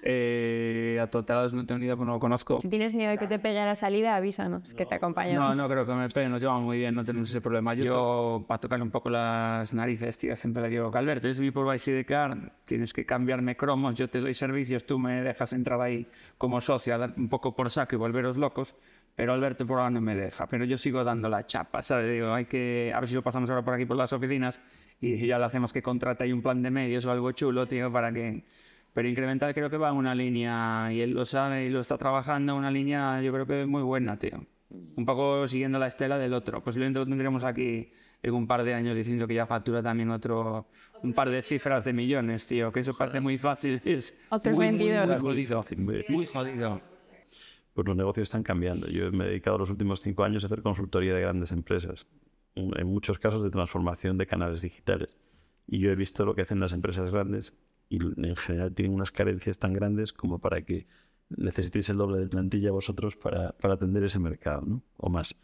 Eh, 0.06 0.98
a 1.00 1.06
totales 1.06 1.54
no 1.54 1.64
tengo 1.64 1.78
ni 1.78 1.86
idea 1.86 1.96
porque 1.96 2.08
no 2.08 2.12
lo 2.12 2.20
conozco. 2.20 2.60
Si 2.60 2.68
tienes 2.68 2.92
miedo 2.92 3.10
de 3.10 3.16
que 3.16 3.26
te 3.26 3.38
pegue 3.38 3.58
a 3.58 3.64
la 3.64 3.74
salida, 3.74 4.14
avísanos, 4.14 4.74
que 4.74 4.84
te 4.84 4.96
acompañamos. 4.96 5.56
No, 5.56 5.62
no 5.62 5.68
creo 5.68 5.86
que 5.86 5.94
me 5.94 6.10
pegue, 6.10 6.28
nos 6.28 6.42
llevamos 6.42 6.64
muy 6.64 6.76
bien, 6.76 6.94
no 6.94 7.02
tenemos 7.04 7.30
ese 7.30 7.40
problema. 7.40 7.72
Yo, 7.72 8.44
para 8.46 8.60
tocar 8.60 8.82
un 8.82 8.90
poco 8.90 9.08
las 9.08 9.72
narices, 9.72 10.18
tío, 10.18 10.36
siempre 10.36 10.62
le 10.62 10.68
digo, 10.68 10.90
Alberto, 10.94 11.26
es 11.26 11.40
mi 11.40 11.50
por 11.50 11.74
Car, 12.06 12.52
tienes 12.66 12.92
que 12.92 13.06
cambiarme 13.06 13.56
cromos, 13.56 13.94
yo 13.94 14.10
te 14.10 14.20
doy 14.20 14.34
servicios, 14.34 14.84
tú 14.84 14.98
me 14.98 15.22
dejas 15.22 15.54
entrar 15.54 15.80
ahí 15.80 16.06
como 16.36 16.60
socio, 16.60 16.94
a 16.94 16.98
dar 16.98 17.14
un 17.16 17.30
poco 17.30 17.56
por 17.56 17.70
saco 17.70 17.94
y 17.94 17.98
volveros 17.98 18.36
locos 18.36 18.76
pero 19.14 19.32
Alberto 19.32 19.64
por 19.64 19.78
ahora 19.78 19.90
no 19.90 20.00
me 20.00 20.16
deja, 20.16 20.46
pero 20.48 20.64
yo 20.64 20.76
sigo 20.76 21.04
dando 21.04 21.28
la 21.28 21.46
chapa, 21.46 21.82
¿sabes? 21.82 22.10
Digo, 22.10 22.32
hay 22.32 22.46
que, 22.46 22.92
a 22.94 22.98
ver 23.00 23.08
si 23.08 23.14
lo 23.14 23.22
pasamos 23.22 23.48
ahora 23.48 23.64
por 23.64 23.74
aquí 23.74 23.86
por 23.86 23.96
las 23.96 24.12
oficinas 24.12 24.60
y 25.00 25.26
ya 25.26 25.38
le 25.38 25.44
hacemos 25.44 25.72
que 25.72 25.82
contrate 25.82 26.24
ahí 26.24 26.32
un 26.32 26.42
plan 26.42 26.62
de 26.62 26.70
medios 26.70 27.06
o 27.06 27.12
algo 27.12 27.30
chulo, 27.32 27.66
tío, 27.66 27.92
para 27.92 28.12
que... 28.12 28.44
Pero 28.92 29.08
incremental 29.08 29.52
creo 29.54 29.68
que 29.70 29.76
va 29.76 29.90
en 29.90 29.96
una 29.96 30.14
línea, 30.14 30.88
y 30.92 31.00
él 31.00 31.12
lo 31.12 31.24
sabe 31.24 31.64
y 31.64 31.68
lo 31.68 31.80
está 31.80 31.98
trabajando, 31.98 32.54
una 32.54 32.70
línea 32.70 33.20
yo 33.22 33.32
creo 33.32 33.46
que 33.46 33.66
muy 33.66 33.82
buena, 33.82 34.16
tío. 34.18 34.46
Un 34.96 35.04
poco 35.04 35.46
siguiendo 35.48 35.78
la 35.80 35.88
estela 35.88 36.16
del 36.16 36.32
otro. 36.32 36.62
Posiblemente 36.62 37.00
lo 37.00 37.06
tendremos 37.06 37.44
aquí 37.44 37.90
en 38.22 38.34
un 38.34 38.46
par 38.46 38.62
de 38.62 38.74
años 38.74 38.96
diciendo 38.96 39.26
que 39.26 39.34
ya 39.34 39.46
factura 39.46 39.82
también 39.82 40.10
otro, 40.10 40.68
un 41.02 41.12
par 41.12 41.28
de 41.28 41.42
cifras 41.42 41.84
de 41.84 41.92
millones, 41.92 42.46
tío, 42.46 42.72
que 42.72 42.80
eso 42.80 42.96
parece 42.96 43.20
muy 43.20 43.36
fácil. 43.36 43.80
Es 43.84 44.16
Otros 44.30 44.56
muy, 44.56 44.66
vendidores. 44.66 45.20
muy 45.20 45.44
jodido, 45.44 45.64
muy 46.08 46.26
jodido 46.26 46.80
pues 47.74 47.86
los 47.86 47.96
negocios 47.96 48.28
están 48.28 48.42
cambiando. 48.42 48.88
Yo 48.88 49.10
me 49.12 49.24
he 49.24 49.28
dedicado 49.28 49.58
los 49.58 49.70
últimos 49.70 50.00
cinco 50.00 50.24
años 50.24 50.44
a 50.44 50.46
hacer 50.46 50.62
consultoría 50.62 51.14
de 51.14 51.20
grandes 51.20 51.52
empresas, 51.52 52.06
en 52.54 52.86
muchos 52.86 53.18
casos 53.18 53.42
de 53.42 53.50
transformación 53.50 54.16
de 54.16 54.26
canales 54.26 54.62
digitales. 54.62 55.16
Y 55.66 55.80
yo 55.80 55.90
he 55.90 55.96
visto 55.96 56.24
lo 56.24 56.34
que 56.34 56.42
hacen 56.42 56.60
las 56.60 56.72
empresas 56.72 57.10
grandes 57.10 57.56
y 57.88 57.98
en 58.00 58.36
general 58.36 58.72
tienen 58.74 58.94
unas 58.94 59.10
carencias 59.10 59.58
tan 59.58 59.72
grandes 59.72 60.12
como 60.12 60.38
para 60.38 60.62
que 60.62 60.86
necesitéis 61.28 61.88
el 61.88 61.96
doble 61.96 62.18
de 62.18 62.28
plantilla 62.28 62.70
vosotros 62.70 63.16
para, 63.16 63.52
para 63.52 63.74
atender 63.74 64.04
ese 64.04 64.18
mercado, 64.18 64.62
¿no? 64.66 64.82
O 64.96 65.10
más. 65.10 65.34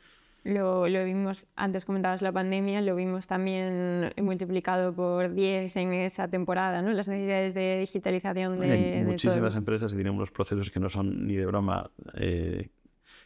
Lo, 0.42 0.88
lo, 0.88 1.04
vimos, 1.04 1.47
antes 1.54 1.85
comentabas 1.85 2.23
la 2.23 2.32
pandemia, 2.32 2.80
lo 2.80 2.97
vimos 2.97 3.26
también 3.26 4.12
multiplicado 4.23 4.94
por 4.94 5.35
10 5.35 5.76
en 5.76 5.92
esa 5.92 6.28
temporada, 6.28 6.80
¿no? 6.80 6.92
Las 6.92 7.09
necesidades 7.09 7.52
de 7.52 7.80
digitalización 7.80 8.59
de, 8.59 8.70
Hay 8.70 8.90
de 8.90 9.04
muchísimas 9.04 9.50
todo. 9.50 9.59
empresas 9.59 9.92
que 9.92 9.97
tienen 9.97 10.14
unos 10.14 10.30
procesos 10.30 10.70
que 10.70 10.80
no 10.80 10.88
son 10.88 11.26
ni 11.26 11.37
de 11.37 11.44
broma 11.44 11.90
eh, 12.14 12.70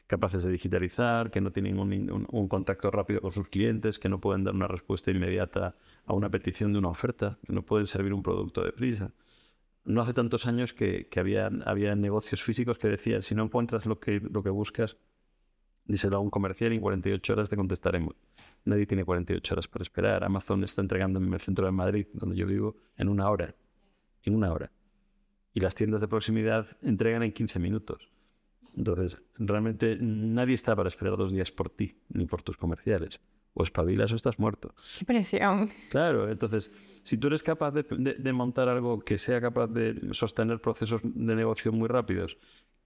capaces 0.09 0.43
de 0.43 0.51
digitalizar, 0.51 1.31
que 1.31 1.41
no 1.41 1.53
tienen 1.53 1.79
un, 1.79 1.93
un, 1.93 2.27
un, 2.31 2.49
contacto 2.49 2.91
rápido 2.91 3.21
con 3.21 3.31
sus 3.31 3.49
clientes, 3.49 4.01
que 4.01 4.09
no 4.09 4.21
pueden 4.21 4.43
dar 4.43 4.55
una 4.55 4.67
respuesta 4.67 5.13
inmediata 5.13 5.77
a 6.07 6.15
una 6.15 6.31
petición 6.31 6.73
de 6.73 6.81
una 6.81 6.89
oferta, 6.89 7.39
que 7.47 7.53
no 7.53 7.63
pueden 7.63 7.87
servir 7.87 8.13
un 8.13 8.25
producto 8.25 8.63
de 8.63 8.73
prisa. 8.73 9.13
No 9.85 10.03
hace 10.03 10.15
tantos 10.15 10.47
años 10.47 10.73
que, 10.73 11.07
que 11.09 11.21
había, 11.21 11.49
había 11.65 11.95
negocios 11.95 12.43
físicos 12.43 12.79
que 12.79 12.89
decían, 12.89 13.23
si 13.23 13.35
no 13.35 13.45
encuentras 13.45 13.87
lo 13.87 14.01
que, 14.01 14.21
lo 14.21 14.43
que 14.43 14.51
buscas, 14.51 14.97
díselo 15.85 16.17
a 16.17 16.21
un 16.21 16.31
comercial 16.31 16.73
y 16.73 16.77
en 16.77 16.83
48 16.83 17.33
horas 17.33 17.51
te 17.51 17.57
contestaremos. 17.57 18.15
Nadie 18.65 18.87
tiene 18.87 19.05
48 19.05 19.55
horas 19.55 19.69
para 19.69 19.83
esperar. 19.83 20.25
Amazon 20.25 20.65
está 20.65 20.81
entregando 20.81 21.19
en 21.19 21.33
el 21.33 21.41
centro 21.41 21.67
de 21.67 21.73
Madrid, 21.73 22.07
donde 22.13 22.37
yo 22.37 22.47
vivo, 22.47 22.77
en 22.97 23.09
una 23.09 23.29
hora. 23.29 23.55
En 24.23 24.35
una 24.35 24.53
hora. 24.53 24.73
Y 25.53 25.61
las 25.61 25.75
tiendas 25.75 26.01
de 26.01 26.09
proximidad 26.09 26.67
entregan 26.83 27.23
en 27.23 27.33
15 27.33 27.59
minutos. 27.59 28.11
Entonces, 28.77 29.23
realmente 29.37 29.99
nadie 30.01 30.55
está 30.55 30.75
para 30.75 30.89
esperar 30.89 31.17
dos 31.17 31.33
días 31.33 31.53
por 31.53 31.71
ti, 31.71 31.99
ni 32.09 32.27
por 32.27 32.43
tus 32.43 32.57
comerciales. 32.57 33.21
O 33.55 33.63
espabilas 33.63 34.13
o 34.13 34.17
estás 34.17 34.39
muerto. 34.39 34.75
Qué 34.99 35.05
presión. 35.05 35.71
Claro, 35.89 36.29
entonces, 36.29 36.73
si 37.05 37.17
tú 37.19 37.29
eres 37.29 37.43
capaz 37.43 37.71
de, 37.71 37.85
de, 37.85 38.15
de 38.15 38.33
montar 38.33 38.69
algo 38.69 39.01
que 39.01 39.17
sea 39.17 39.41
capaz 39.41 39.69
de 39.69 40.09
sostener 40.13 40.61
procesos 40.61 41.03
de 41.05 41.35
negocio 41.37 41.71
muy 41.73 41.89
rápidos, 41.89 42.37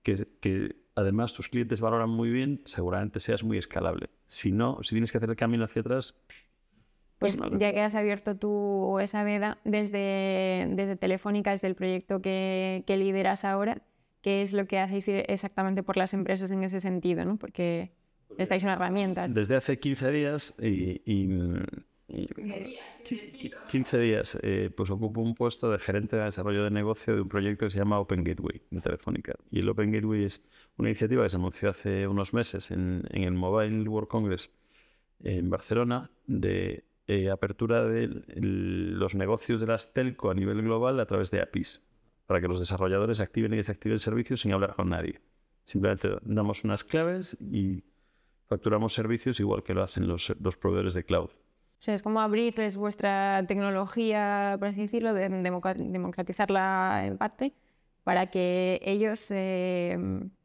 que, 0.03 0.29
que 0.41 0.77
además 0.95 1.33
tus 1.33 1.49
clientes 1.49 1.81
valoran 1.81 2.11
muy 2.11 2.31
bien, 2.31 2.61
seguramente 2.65 3.21
seas 3.21 3.43
muy 3.43 3.59
escalable. 3.59 4.11
Si 4.27 4.53
no, 4.53 4.79
si 4.83 4.91
tienes 4.91 5.11
que 5.11 5.19
hacer 5.19 5.31
el 5.31 5.37
camino 5.37 5.65
hacia 5.65 5.81
atrás, 5.81 6.15
pues 7.19 7.37
ya 7.59 7.73
que 7.73 7.81
has 7.81 7.95
abierto 7.97 8.37
tú 8.37 8.99
esa 9.01 9.25
veda 9.25 9.59
desde, 9.65 10.69
desde 10.71 10.97
Telefónica, 10.97 11.51
desde 11.51 11.67
el 11.67 11.75
proyecto 11.75 12.23
que, 12.23 12.85
que, 12.87 12.97
lideras 12.97 13.45
ahora, 13.45 13.83
¿qué 14.23 14.43
es 14.43 14.53
lo 14.53 14.67
que 14.67 14.79
hacéis 14.79 15.09
exactamente 15.09 15.83
por 15.83 15.97
las 15.97 16.15
empresas 16.15 16.53
en 16.53 16.63
ese 16.63 16.81
sentido? 16.81 17.25
¿no? 17.25 17.37
Porque 17.37 17.91
estáis 18.37 18.63
una 18.63 18.75
herramienta. 18.75 19.29
Desde 19.29 19.57
hace 19.57 19.79
15 19.79 20.13
días 20.13 20.55
y, 20.61 21.01
y, 21.05 21.29
y 22.09 22.29
15 23.69 23.99
días, 23.99 24.39
eh, 24.43 24.71
pues 24.75 24.91
ocupo 24.91 25.21
un 25.21 25.35
puesto 25.35 25.71
de 25.71 25.79
gerente 25.79 26.17
de 26.17 26.25
desarrollo 26.25 26.65
de 26.65 26.71
negocio 26.71 27.15
de 27.15 27.23
un 27.23 27.29
proyecto 27.29 27.67
que 27.67 27.71
se 27.71 27.79
llama 27.79 28.01
Open 28.01 28.25
Gateway 28.25 28.63
de 28.71 28.81
Telefónica. 28.81 29.35
Y 29.51 29.61
el 29.61 29.69
Open 29.69 29.93
Gateway 29.93 30.25
es 30.25 30.45
una 30.77 30.89
iniciativa 30.89 31.23
que 31.25 31.31
se 31.31 31.37
anunció 31.37 31.71
hace 31.71 32.07
unos 32.07 32.33
meses 32.33 32.71
en, 32.71 33.05
en 33.11 33.25
el 33.25 33.33
Mobile 33.33 33.89
World 33.89 34.09
Congress 34.09 34.51
en 35.23 35.51
Barcelona 35.51 36.11
de 36.27 36.85
eh, 37.07 37.31
apertura 37.31 37.85
de 37.85 38.05
el, 38.05 38.99
los 38.99 39.15
negocios 39.15 39.61
de 39.61 39.67
las 39.67 39.93
telco 39.93 40.31
a 40.31 40.35
nivel 40.35 40.63
global 40.63 41.01
a 41.01 41.07
través 41.07 41.31
de 41.31 41.41
APIs, 41.41 41.87
para 42.27 42.41
que 42.41 42.49
los 42.49 42.61
desarrolladores 42.61 43.21
activen 43.21 43.55
y 43.55 43.57
desactiven 43.57 43.99
servicios 43.99 44.43
sin 44.43 44.53
hablar 44.53 44.75
con 44.75 44.91
nadie. 44.91 45.21
Simplemente 45.65 46.11
damos 46.23 46.65
unas 46.65 46.85
claves 46.85 47.37
y 47.41 47.83
facturamos 48.49 48.93
servicios 48.95 49.39
igual 49.41 49.63
que 49.63 49.75
lo 49.75 49.83
hacen 49.83 50.09
los, 50.09 50.35
los 50.41 50.57
proveedores 50.57 50.95
de 50.95 51.05
cloud. 51.05 51.31
O 51.31 51.83
sea, 51.83 51.95
es 51.95 52.03
como 52.03 52.21
abrirles 52.21 52.77
vuestra 52.77 53.45
tecnología, 53.47 54.57
por 54.59 54.69
así 54.69 54.83
decirlo, 54.83 55.15
de 55.15 55.29
democratizarla 55.29 57.05
en 57.07 57.19
parte, 57.19 57.53
para 58.03 58.27
que 58.31 58.81
ellos 58.83 59.31
eh, 59.31 59.97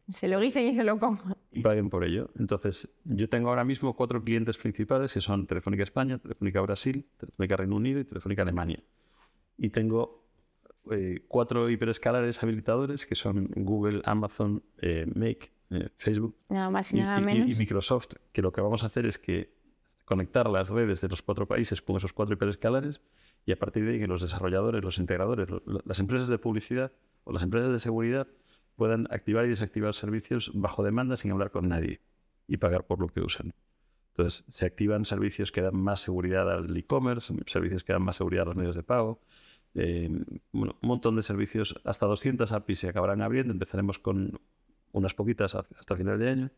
se 0.09 0.27
lo 0.27 0.39
guisen 0.39 0.67
y 0.67 0.75
se 0.75 0.83
lo 0.83 0.99
coman. 0.99 1.35
Y 1.51 1.61
paguen 1.61 1.89
por 1.89 2.03
ello. 2.03 2.29
Entonces, 2.37 2.93
yo 3.05 3.29
tengo 3.29 3.49
ahora 3.49 3.63
mismo 3.63 3.95
cuatro 3.95 4.23
clientes 4.23 4.57
principales 4.57 5.13
que 5.13 5.21
son 5.21 5.47
Telefónica 5.47 5.83
España, 5.83 6.19
Telefónica 6.19 6.61
Brasil, 6.61 7.07
Telefónica 7.17 7.57
Reino 7.57 7.75
Unido 7.77 7.99
y 7.99 8.05
Telefónica 8.05 8.43
Alemania. 8.43 8.83
Y 9.57 9.69
tengo 9.69 10.23
eh, 10.91 11.23
cuatro 11.27 11.69
hiperescalares 11.69 12.43
habilitadores 12.43 13.05
que 13.05 13.15
son 13.15 13.49
Google, 13.55 14.01
Amazon, 14.05 14.61
eh, 14.81 15.07
Make, 15.15 15.51
eh, 15.73 15.89
Facebook 15.95 16.35
nada 16.49 16.69
más 16.69 16.93
y, 16.93 16.97
Microsoft. 16.97 18.15
Que 18.31 18.41
lo 18.41 18.51
que 18.51 18.61
vamos 18.61 18.83
a 18.83 18.87
hacer 18.87 19.05
es 19.05 19.17
que 19.17 19.53
conectar 20.05 20.49
las 20.49 20.69
redes 20.69 21.01
de 21.01 21.07
los 21.07 21.21
cuatro 21.21 21.47
países 21.47 21.81
con 21.81 21.95
esos 21.95 22.13
cuatro 22.13 22.33
hiperescalares 22.35 23.01
y 23.45 23.51
a 23.51 23.59
partir 23.59 23.85
de 23.85 23.93
ahí 23.93 23.99
que 23.99 24.07
los 24.07 24.21
desarrolladores, 24.21 24.83
los 24.83 24.97
integradores, 24.97 25.49
lo, 25.49 25.61
las 25.85 25.99
empresas 25.99 26.27
de 26.27 26.37
publicidad 26.37 26.91
o 27.23 27.31
las 27.31 27.43
empresas 27.43 27.71
de 27.71 27.79
seguridad 27.79 28.27
puedan 28.75 29.07
activar 29.11 29.45
y 29.45 29.49
desactivar 29.49 29.93
servicios 29.93 30.51
bajo 30.53 30.83
demanda 30.83 31.17
sin 31.17 31.31
hablar 31.31 31.51
con 31.51 31.67
nadie 31.67 32.01
y 32.47 32.57
pagar 32.57 32.85
por 32.85 32.99
lo 32.99 33.07
que 33.07 33.21
usan. 33.21 33.53
Entonces, 34.09 34.45
se 34.47 34.65
activan 34.65 35.05
servicios 35.05 35.51
que 35.51 35.61
dan 35.61 35.75
más 35.75 36.01
seguridad 36.01 36.51
al 36.51 36.75
e-commerce, 36.77 37.33
servicios 37.47 37.83
que 37.83 37.93
dan 37.93 38.03
más 38.03 38.17
seguridad 38.17 38.43
a 38.43 38.45
los 38.45 38.55
medios 38.55 38.75
de 38.75 38.83
pago, 38.83 39.19
eh, 39.75 40.07
bueno, 40.51 40.77
un 40.81 40.87
montón 40.87 41.15
de 41.15 41.23
servicios, 41.23 41.79
hasta 41.83 42.05
200 42.05 42.51
APIs 42.51 42.79
se 42.79 42.89
acabarán 42.89 43.21
abriendo, 43.21 43.53
empezaremos 43.53 43.97
con 43.97 44.39
unas 44.93 45.13
poquitas 45.13 45.55
hasta 45.55 45.95
final 45.97 46.17
de 46.17 46.29
año 46.29 46.51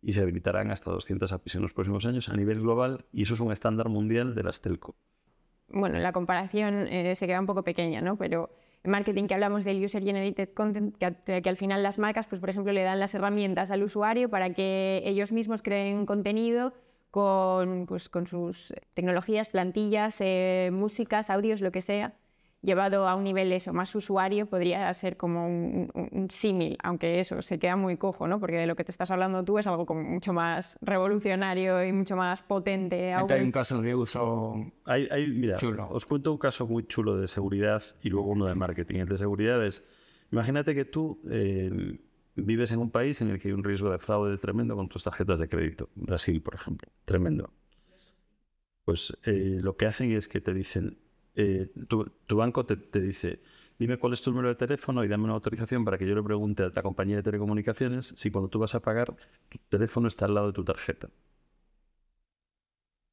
y 0.00 0.12
se 0.12 0.20
habilitarán 0.20 0.70
hasta 0.70 0.90
200 0.90 1.32
APIs 1.32 1.56
en 1.56 1.62
los 1.62 1.72
próximos 1.72 2.06
años 2.06 2.28
a 2.28 2.36
nivel 2.36 2.60
global 2.60 3.06
y 3.12 3.22
eso 3.22 3.34
es 3.34 3.40
un 3.40 3.52
estándar 3.52 3.88
mundial 3.88 4.34
de 4.34 4.42
las 4.42 4.60
telco. 4.60 4.94
Bueno, 5.68 5.98
la 5.98 6.12
comparación 6.12 6.86
eh, 6.88 7.14
se 7.16 7.26
queda 7.26 7.40
un 7.40 7.46
poco 7.46 7.64
pequeña, 7.64 8.00
¿no? 8.00 8.16
Pero 8.16 8.50
marketing 8.84 9.26
que 9.26 9.34
hablamos 9.34 9.64
del 9.64 9.82
user 9.82 10.02
generated 10.02 10.50
content, 10.54 10.96
que, 10.96 11.42
que, 11.42 11.48
al 11.48 11.56
final 11.56 11.82
las 11.82 11.98
marcas, 11.98 12.26
pues 12.26 12.40
por 12.40 12.50
ejemplo, 12.50 12.72
le 12.72 12.82
dan 12.82 13.00
las 13.00 13.14
herramientas 13.14 13.70
al 13.70 13.82
usuario 13.82 14.28
para 14.28 14.52
que 14.52 15.02
ellos 15.04 15.32
mismos 15.32 15.62
creen 15.62 16.04
contenido 16.04 16.74
con, 17.10 17.86
pues, 17.86 18.08
con 18.08 18.26
sus 18.26 18.74
tecnologías, 18.94 19.50
plantillas, 19.50 20.16
eh, 20.20 20.70
músicas, 20.72 21.30
audios, 21.30 21.60
lo 21.60 21.72
que 21.72 21.80
sea 21.80 22.14
llevado 22.62 23.08
a 23.08 23.16
un 23.16 23.24
nivel 23.24 23.52
eso, 23.52 23.72
más 23.72 23.94
usuario, 23.94 24.46
podría 24.46 24.92
ser 24.94 25.16
como 25.16 25.46
un, 25.46 26.28
símil, 26.30 26.78
aunque 26.82 27.20
eso 27.20 27.42
se 27.42 27.58
queda 27.58 27.76
muy 27.76 27.96
cojo, 27.96 28.28
¿no? 28.28 28.38
Porque 28.38 28.56
de 28.56 28.66
lo 28.66 28.76
que 28.76 28.84
te 28.84 28.92
estás 28.92 29.10
hablando 29.10 29.44
tú 29.44 29.58
es 29.58 29.66
algo 29.66 29.84
como 29.84 30.02
mucho 30.02 30.32
más 30.32 30.78
revolucionario 30.80 31.84
y 31.84 31.92
mucho 31.92 32.16
más 32.16 32.42
potente. 32.42 33.12
Hay 33.12 33.42
un 33.42 33.52
caso 33.52 33.82
de 33.82 33.94
uso 33.94 34.72
hay, 34.84 35.08
hay, 35.10 35.28
mira, 35.28 35.58
Os 35.90 36.06
cuento 36.06 36.32
un 36.32 36.38
caso 36.38 36.66
muy 36.66 36.86
chulo 36.86 37.16
de 37.16 37.28
seguridad 37.28 37.82
y 38.02 38.08
luego 38.08 38.28
uno 38.30 38.46
de 38.46 38.54
marketing. 38.54 39.00
El 39.00 39.08
de 39.08 39.18
seguridad 39.18 39.64
es, 39.66 39.88
imagínate 40.30 40.74
que 40.74 40.84
tú 40.84 41.20
eh, 41.30 41.98
vives 42.36 42.72
en 42.72 42.80
un 42.80 42.90
país 42.90 43.20
en 43.20 43.30
el 43.30 43.40
que 43.40 43.48
hay 43.48 43.54
un 43.54 43.64
riesgo 43.64 43.90
de 43.90 43.98
fraude 43.98 44.38
tremendo 44.38 44.76
con 44.76 44.88
tus 44.88 45.04
tarjetas 45.04 45.38
de 45.38 45.48
crédito. 45.48 45.88
Brasil, 45.94 46.40
por 46.40 46.54
ejemplo. 46.54 46.90
Tremendo. 47.04 47.50
Pues 48.84 49.16
eh, 49.24 49.58
lo 49.62 49.76
que 49.76 49.86
hacen 49.86 50.10
es 50.12 50.28
que 50.28 50.40
te 50.40 50.52
dicen, 50.52 50.98
eh, 51.34 51.70
tu, 51.88 52.36
banco 52.36 52.66
te, 52.66 53.00
dice, 53.00 53.40
dime 53.78 53.98
cuál 53.98 54.12
es 54.12 54.22
tu 54.22 54.30
número 54.30 54.48
de 54.48 54.54
teléfono 54.54 55.04
y 55.04 55.08
dame 55.08 55.24
una 55.24 55.34
autorización 55.34 55.84
para 55.84 55.96
que 55.98 56.06
yo 56.06 56.14
le 56.14 56.22
pregunte 56.22 56.64
a 56.64 56.70
la 56.74 56.82
compañía 56.82 57.16
de 57.16 57.22
telecomunicaciones 57.22 58.14
si 58.16 58.30
cuando 58.30 58.48
tú 58.48 58.58
vas 58.58 58.74
a 58.74 58.80
pagar, 58.80 59.14
tu 59.48 59.58
teléfono 59.68 60.08
está 60.08 60.26
al 60.26 60.34
lado 60.34 60.48
de 60.48 60.52
tu 60.52 60.64
tarjeta. 60.64 61.08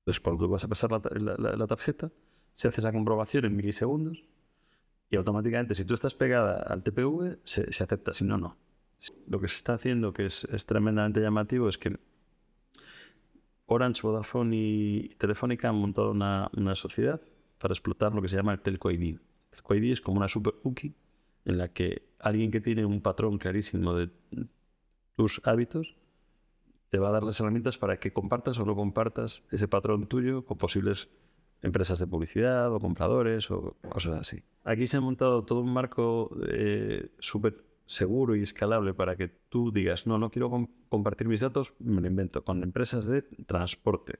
Entonces, 0.01 0.19
cuando 0.21 0.45
tú 0.45 0.51
vas 0.51 0.63
a 0.63 0.67
pasar 0.67 0.91
la, 0.91 1.67
tarjeta, 1.67 2.11
se 2.53 2.67
hace 2.67 2.81
esa 2.81 2.91
comprobación 2.91 3.45
en 3.45 3.55
milisegundos 3.55 4.23
y 5.09 5.15
automáticamente, 5.15 5.75
si 5.75 5.85
tú 5.85 5.93
estás 5.93 6.13
pegada 6.13 6.61
al 6.61 6.83
TPV, 6.83 7.39
se, 7.43 7.61
acepta, 7.83 8.13
si 8.13 8.25
no, 8.25 8.37
no. 8.37 8.57
Lo 9.27 9.39
que 9.39 9.47
se 9.47 9.55
está 9.55 9.73
haciendo, 9.73 10.13
que 10.13 10.25
es, 10.25 10.47
tremendamente 10.65 11.21
llamativo, 11.21 11.69
es 11.69 11.77
que 11.77 11.97
Orange, 13.65 14.01
Vodafone 14.01 14.55
y 14.55 15.09
Telefónica 15.17 15.69
han 15.69 15.75
montado 15.75 16.11
una, 16.11 16.49
una 16.55 16.75
sociedad 16.75 17.21
para 17.59 17.73
explotar 17.73 18.13
lo 18.13 18.21
que 18.21 18.29
se 18.29 18.37
llama 18.37 18.53
el 18.53 18.59
Telco 18.59 18.89
ID. 18.89 19.03
El 19.03 19.19
Telco 19.51 19.75
ID 19.75 19.91
es 19.91 20.01
como 20.01 20.17
una 20.17 20.27
super 20.27 20.55
cookie 20.63 20.95
en 21.45 21.57
la 21.57 21.69
que 21.69 22.09
alguien 22.19 22.51
que 22.51 22.61
tiene 22.61 22.85
un 22.85 23.01
patrón 23.01 23.37
clarísimo 23.37 23.93
de 23.93 24.09
tus 25.15 25.41
hábitos 25.45 25.95
te 26.89 26.97
va 26.97 27.09
a 27.09 27.11
dar 27.11 27.23
las 27.23 27.39
herramientas 27.39 27.77
para 27.77 27.99
que 27.99 28.11
compartas 28.11 28.57
o 28.59 28.65
no 28.65 28.75
compartas 28.75 29.43
ese 29.51 29.67
patrón 29.67 30.07
tuyo 30.07 30.45
con 30.45 30.57
posibles 30.57 31.09
empresas 31.61 31.99
de 31.99 32.07
publicidad 32.07 32.73
o 32.73 32.79
compradores 32.79 33.51
o 33.51 33.75
cosas 33.89 34.19
así. 34.19 34.43
Aquí 34.63 34.87
se 34.87 34.97
ha 34.97 35.01
montado 35.01 35.43
todo 35.43 35.61
un 35.61 35.73
marco 35.73 36.31
eh, 36.49 37.11
súper 37.19 37.63
seguro 37.85 38.35
y 38.35 38.43
escalable 38.43 38.93
para 38.93 39.15
que 39.15 39.27
tú 39.27 39.71
digas, 39.71 40.07
no, 40.07 40.17
no 40.17 40.29
quiero 40.29 40.69
compartir 40.89 41.27
mis 41.27 41.41
datos, 41.41 41.73
me 41.79 42.01
lo 42.01 42.07
invento, 42.07 42.43
con 42.43 42.63
empresas 42.63 43.07
de 43.07 43.23
transporte, 43.23 44.19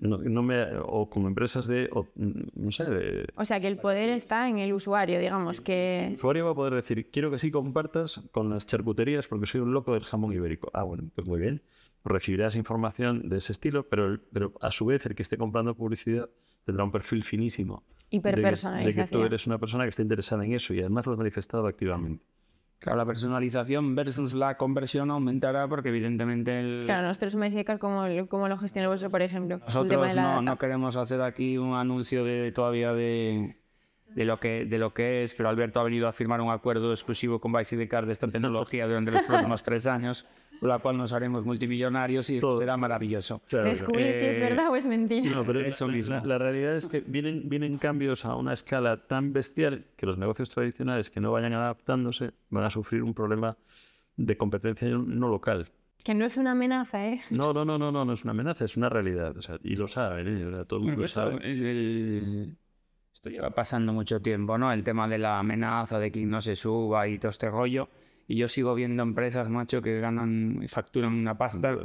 no, 0.00 0.42
me, 0.42 0.66
o 0.82 1.10
con 1.10 1.26
empresas 1.26 1.66
de, 1.66 1.88
no 2.16 2.72
sé, 2.72 2.84
O 3.34 3.44
sea, 3.44 3.60
que 3.60 3.68
el 3.68 3.76
poder 3.76 4.08
está 4.10 4.48
en 4.48 4.58
el 4.58 4.72
usuario, 4.72 5.18
digamos, 5.20 5.60
que... 5.60 6.06
El 6.06 6.12
usuario 6.14 6.46
va 6.46 6.52
a 6.52 6.54
poder 6.54 6.74
decir, 6.74 7.10
quiero 7.10 7.30
que 7.30 7.38
sí 7.38 7.50
compartas 7.50 8.22
con 8.32 8.48
las 8.48 8.66
charcuterías 8.66 9.26
porque 9.26 9.46
soy 9.46 9.60
un 9.60 9.72
loco 9.72 9.92
del 9.92 10.04
jamón 10.04 10.32
ibérico. 10.32 10.70
Ah, 10.72 10.84
bueno, 10.84 11.04
pues 11.14 11.26
muy 11.26 11.38
bien. 11.38 11.62
Recibirás 12.04 12.56
información 12.56 13.28
de 13.28 13.38
ese 13.38 13.52
estilo, 13.52 13.88
pero, 13.88 14.18
pero 14.32 14.54
a 14.60 14.70
su 14.70 14.86
vez 14.86 15.04
el 15.04 15.14
que 15.14 15.22
esté 15.22 15.36
comprando 15.36 15.74
publicidad 15.74 16.30
tendrá 16.64 16.84
un 16.84 16.92
perfil 16.92 17.22
finísimo. 17.22 17.84
Hiperpersonalización. 18.08 18.96
De, 18.96 19.02
de 19.02 19.08
que 19.08 19.12
tú 19.12 19.22
eres 19.22 19.46
una 19.46 19.58
persona 19.58 19.84
que 19.84 19.90
está 19.90 20.02
interesada 20.02 20.44
en 20.44 20.54
eso 20.54 20.72
y 20.72 20.80
además 20.80 21.04
lo 21.06 21.12
has 21.12 21.18
manifestado 21.18 21.66
activamente. 21.66 22.24
Claro, 22.80 22.96
la 22.96 23.04
personalización 23.04 23.94
versus 23.94 24.32
la 24.32 24.56
conversión 24.56 25.10
aumentará 25.10 25.68
porque 25.68 25.90
evidentemente 25.90 26.60
el... 26.60 26.82
Claro, 26.86 27.08
nosotros 27.08 27.34
me 27.34 27.64
¿cómo, 27.78 28.06
cómo 28.28 28.48
lo 28.48 28.56
gestiona 28.56 28.88
vosotros, 28.88 29.10
por 29.10 29.20
ejemplo. 29.20 29.58
Nosotros 29.58 30.16
no, 30.16 30.40
no, 30.40 30.56
queremos 30.56 30.96
hacer 30.96 31.20
aquí 31.20 31.58
un 31.58 31.74
anuncio 31.74 32.24
de 32.24 32.50
todavía 32.52 32.94
de, 32.94 33.56
de, 34.14 34.24
lo 34.24 34.40
que, 34.40 34.64
de 34.64 34.78
lo 34.78 34.94
que 34.94 35.22
es, 35.22 35.34
pero 35.34 35.50
Alberto 35.50 35.78
ha 35.78 35.82
venido 35.82 36.08
a 36.08 36.12
firmar 36.12 36.40
un 36.40 36.50
acuerdo 36.50 36.90
exclusivo 36.90 37.38
con 37.38 37.52
Bicycle 37.52 37.86
de 38.06 38.12
esta 38.12 38.28
tecnología 38.28 38.86
durante 38.86 39.10
los 39.10 39.22
próximos 39.24 39.62
tres 39.62 39.86
años 39.86 40.26
la 40.60 40.78
cual 40.78 40.96
nos 40.96 41.12
haremos 41.12 41.44
multimillonarios 41.44 42.30
y 42.30 42.40
todo 42.40 42.58
será 42.58 42.76
maravilloso. 42.76 43.40
Descubrir 43.50 44.14
si 44.14 44.26
es 44.26 44.38
eh, 44.38 44.40
verdad 44.40 44.70
o 44.70 44.76
es 44.76 44.86
mentira. 44.86 45.30
No, 45.30 45.44
pero 45.44 45.60
Eso 45.60 45.88
mismo. 45.88 46.20
La, 46.24 46.38
realidad 46.38 46.76
es 46.76 46.86
que 46.86 47.00
vienen, 47.00 47.48
vienen 47.48 47.78
cambios 47.78 48.24
a 48.24 48.34
una 48.34 48.52
escala 48.52 49.06
tan 49.06 49.32
bestial 49.32 49.84
que 49.96 50.06
los 50.06 50.18
negocios 50.18 50.50
tradicionales 50.50 51.10
que 51.10 51.20
no 51.20 51.32
vayan 51.32 51.52
adaptándose 51.52 52.32
van 52.50 52.64
a 52.64 52.70
sufrir 52.70 53.02
un 53.02 53.14
problema 53.14 53.56
de 54.16 54.36
competencia 54.36 54.88
no 54.88 55.28
local. 55.28 55.68
Que 56.04 56.14
no 56.14 56.24
es 56.24 56.36
una 56.36 56.52
amenaza, 56.52 57.06
¿eh? 57.06 57.20
No, 57.30 57.52
no, 57.52 57.64
no, 57.64 57.78
no, 57.78 57.92
no, 57.92 58.04
no 58.04 58.12
es 58.12 58.24
una 58.24 58.30
amenaza, 58.30 58.64
es 58.64 58.76
una 58.76 58.88
realidad. 58.88 59.36
O 59.36 59.42
sea, 59.42 59.58
y 59.62 59.76
lo 59.76 59.86
saben, 59.86 60.28
¿eh? 60.28 60.64
todo 60.66 60.80
el 60.80 60.86
mundo 60.86 61.02
lo 61.02 61.08
sabe. 61.08 62.56
Esto 63.12 63.28
lleva 63.28 63.50
pasando 63.50 63.92
mucho 63.92 64.20
tiempo, 64.20 64.56
¿no? 64.56 64.72
El 64.72 64.82
tema 64.82 65.06
de 65.06 65.18
la 65.18 65.38
amenaza, 65.38 65.98
de 65.98 66.10
que 66.10 66.24
no 66.24 66.40
se 66.40 66.56
suba 66.56 67.06
y 67.06 67.18
todo 67.18 67.28
este 67.30 67.50
rollo. 67.50 67.88
Y 68.30 68.36
yo 68.36 68.46
sigo 68.46 68.76
viendo 68.76 69.02
empresas, 69.02 69.48
macho, 69.48 69.82
que 69.82 69.98
ganan, 69.98 70.64
facturan 70.68 71.14
una 71.14 71.36
pasta, 71.36 71.76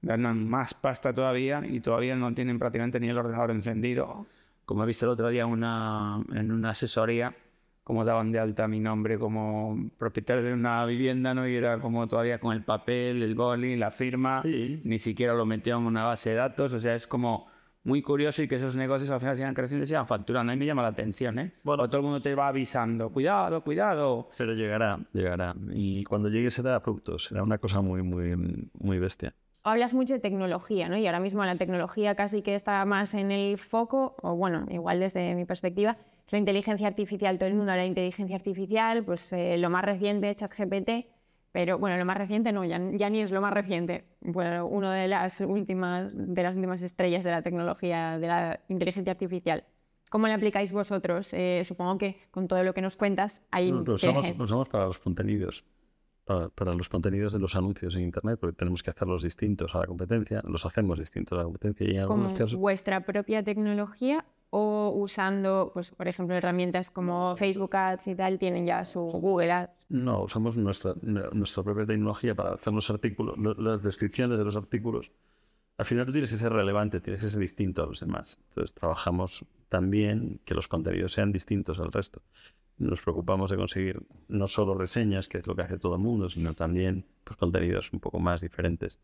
ganan 0.00 0.50
más 0.50 0.74
pasta 0.74 1.14
todavía 1.14 1.62
y 1.64 1.78
todavía 1.78 2.16
no 2.16 2.34
tienen 2.34 2.58
prácticamente 2.58 2.98
ni 2.98 3.08
el 3.08 3.16
ordenador 3.16 3.52
encendido. 3.52 4.26
Como 4.64 4.82
he 4.82 4.86
visto 4.88 5.06
el 5.06 5.12
otro 5.12 5.28
día 5.28 5.46
una, 5.46 6.20
en 6.34 6.50
una 6.50 6.70
asesoría, 6.70 7.36
como 7.84 8.04
daban 8.04 8.32
de 8.32 8.40
alta 8.40 8.66
mi 8.66 8.80
nombre 8.80 9.16
como 9.16 9.78
propietario 9.96 10.42
de 10.42 10.52
una 10.52 10.84
vivienda, 10.86 11.34
¿no? 11.34 11.46
Y 11.46 11.54
era 11.54 11.78
como 11.78 12.08
todavía 12.08 12.40
con 12.40 12.52
el 12.52 12.64
papel, 12.64 13.22
el 13.22 13.36
boli, 13.36 13.76
la 13.76 13.92
firma, 13.92 14.42
ni 14.42 14.98
siquiera 14.98 15.34
lo 15.34 15.46
metieron 15.46 15.82
en 15.82 15.86
una 15.86 16.04
base 16.04 16.30
de 16.30 16.36
datos, 16.36 16.74
o 16.74 16.80
sea, 16.80 16.96
es 16.96 17.06
como 17.06 17.46
muy 17.84 18.02
curioso 18.02 18.42
y 18.42 18.48
que 18.48 18.56
esos 18.56 18.76
negocios 18.76 19.10
al 19.10 19.20
final 19.20 19.36
sigan 19.36 19.54
creciendo 19.54 19.84
y 19.84 19.86
sigan 19.86 20.06
facturando. 20.06 20.52
A 20.52 20.54
mí 20.54 20.58
me 20.58 20.66
llama 20.66 20.82
la 20.82 20.88
atención, 20.88 21.38
¿eh? 21.38 21.52
Bueno, 21.62 21.88
todo 21.88 21.98
el 21.98 22.04
mundo 22.04 22.22
te 22.22 22.34
va 22.34 22.48
avisando, 22.48 23.10
cuidado, 23.10 23.62
cuidado. 23.62 24.28
Pero 24.36 24.54
llegará, 24.54 24.98
llegará. 25.12 25.54
Y 25.70 26.04
cuando 26.04 26.28
llegue 26.28 26.50
será 26.50 26.80
producto, 26.80 27.18
será 27.18 27.42
una 27.42 27.58
cosa 27.58 27.80
muy, 27.80 28.02
muy, 28.02 28.36
muy 28.78 28.98
bestia. 28.98 29.34
Hablas 29.64 29.94
mucho 29.94 30.14
de 30.14 30.20
tecnología, 30.20 30.88
¿no? 30.88 30.96
Y 30.96 31.06
ahora 31.06 31.20
mismo 31.20 31.44
la 31.44 31.56
tecnología 31.56 32.16
casi 32.16 32.42
que 32.42 32.56
está 32.56 32.84
más 32.84 33.14
en 33.14 33.30
el 33.30 33.58
foco, 33.58 34.16
o 34.20 34.34
bueno, 34.34 34.66
igual 34.70 34.98
desde 34.98 35.36
mi 35.36 35.44
perspectiva, 35.44 35.98
es 36.26 36.32
la 36.32 36.38
inteligencia 36.38 36.88
artificial. 36.88 37.38
Todo 37.38 37.48
el 37.48 37.54
mundo 37.54 37.70
habla 37.70 37.82
de 37.82 37.88
inteligencia 37.88 38.34
artificial, 38.34 39.04
pues 39.04 39.32
eh, 39.32 39.56
lo 39.58 39.70
más 39.70 39.84
reciente, 39.84 40.34
ChatGPT, 40.34 41.06
pero 41.52 41.78
bueno, 41.78 41.98
lo 41.98 42.04
más 42.06 42.16
reciente 42.16 42.50
no, 42.50 42.64
ya, 42.64 42.78
ni 42.78 43.20
es 43.20 43.30
lo 43.30 43.42
más 43.42 43.52
reciente. 43.52 44.04
Bueno, 44.22 44.66
uno 44.66 44.90
de 44.90 45.06
las 45.06 45.40
últimas 45.42 46.12
de 46.16 46.42
las 46.42 46.54
últimas 46.56 46.80
estrellas 46.80 47.22
de 47.24 47.30
la 47.30 47.42
tecnología 47.42 48.18
de 48.18 48.26
la 48.26 48.60
inteligencia 48.68 49.12
artificial. 49.12 49.64
¿Cómo 50.10 50.26
le 50.26 50.32
aplicáis 50.32 50.72
vosotros? 50.72 51.32
Eh, 51.34 51.62
supongo 51.64 51.98
que 51.98 52.16
con 52.30 52.48
todo 52.48 52.62
lo 52.64 52.72
que 52.72 52.80
nos 52.80 52.96
cuentas 52.96 53.42
hay. 53.50 53.70
Lo 53.70 53.94
usamos, 53.94 54.68
para 54.68 54.86
los 54.86 54.98
contenidos, 54.98 55.64
para, 56.24 56.74
los 56.74 56.88
contenidos 56.88 57.34
de 57.34 57.38
los 57.38 57.54
anuncios 57.54 57.94
en 57.94 58.02
internet, 58.02 58.38
porque 58.40 58.56
tenemos 58.56 58.82
que 58.82 58.90
hacerlos 58.90 59.22
distintos 59.22 59.74
a 59.74 59.80
la 59.80 59.86
competencia. 59.86 60.42
Los 60.46 60.64
hacemos 60.64 60.98
distintos 60.98 61.36
a 61.36 61.42
la 61.42 61.44
competencia 61.44 61.86
y 61.86 61.96
en 61.96 62.00
algunos 62.00 62.32
casos. 62.32 62.54
¿Vuestra 62.54 63.00
propia 63.00 63.42
tecnología 63.42 64.24
o 64.54 64.90
usando, 64.94 65.70
pues, 65.72 65.90
por 65.90 66.08
ejemplo, 66.08 66.36
herramientas 66.36 66.90
como 66.90 67.34
Facebook 67.38 67.74
Ads 67.74 68.08
y 68.08 68.14
tal, 68.14 68.38
tienen 68.38 68.66
ya 68.66 68.84
su 68.84 69.00
Google 69.00 69.50
Ads? 69.50 69.86
No, 69.88 70.24
usamos 70.24 70.58
nuestra, 70.58 70.92
nuestra 71.00 71.62
propia 71.62 71.86
tecnología 71.86 72.34
para 72.34 72.52
hacer 72.52 72.74
los 72.74 72.90
artículos, 72.90 73.34
las 73.58 73.82
descripciones 73.82 74.38
de 74.38 74.44
los 74.44 74.54
artículos. 74.54 75.10
Al 75.78 75.86
final 75.86 76.04
tú 76.04 76.12
tienes 76.12 76.28
que 76.28 76.36
ser 76.36 76.52
relevante, 76.52 77.00
tienes 77.00 77.24
que 77.24 77.30
ser 77.30 77.40
distinto 77.40 77.82
a 77.82 77.86
los 77.86 78.00
demás. 78.00 78.40
Entonces 78.50 78.74
trabajamos 78.74 79.46
también 79.70 80.38
que 80.44 80.54
los 80.54 80.68
contenidos 80.68 81.12
sean 81.12 81.32
distintos 81.32 81.80
al 81.80 81.90
resto. 81.90 82.20
Nos 82.76 83.00
preocupamos 83.00 83.50
de 83.50 83.56
conseguir 83.56 84.02
no 84.28 84.48
solo 84.48 84.74
reseñas, 84.74 85.28
que 85.28 85.38
es 85.38 85.46
lo 85.46 85.56
que 85.56 85.62
hace 85.62 85.78
todo 85.78 85.94
el 85.94 86.02
mundo, 86.02 86.28
sino 86.28 86.52
también 86.52 87.06
pues, 87.24 87.38
contenidos 87.38 87.90
un 87.94 88.00
poco 88.00 88.20
más 88.20 88.42
diferentes 88.42 88.98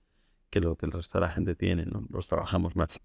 que 0.51 0.61
lo 0.61 0.77
que 0.77 0.85
el 0.85 0.93
resto 0.93 1.19
de 1.19 1.27
la 1.27 1.31
gente 1.31 1.55
tiene. 1.55 1.87
¿no? 1.87 2.05
Los 2.11 2.27
trabajamos 2.27 2.77
más. 2.77 3.01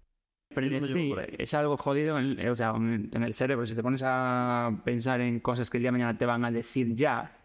Sí, 0.50 1.12
es 1.38 1.54
algo 1.54 1.76
jodido 1.76 2.18
en, 2.18 2.48
o 2.48 2.54
sea, 2.54 2.74
en 2.76 3.10
el 3.12 3.34
cerebro. 3.34 3.66
Si 3.66 3.74
te 3.74 3.82
pones 3.82 4.02
a 4.04 4.70
pensar 4.84 5.20
en 5.20 5.40
cosas 5.40 5.68
que 5.68 5.78
el 5.78 5.82
día 5.82 5.88
de 5.88 5.92
mañana 5.92 6.16
te 6.16 6.26
van 6.26 6.44
a 6.44 6.50
decir 6.50 6.94
ya, 6.94 7.36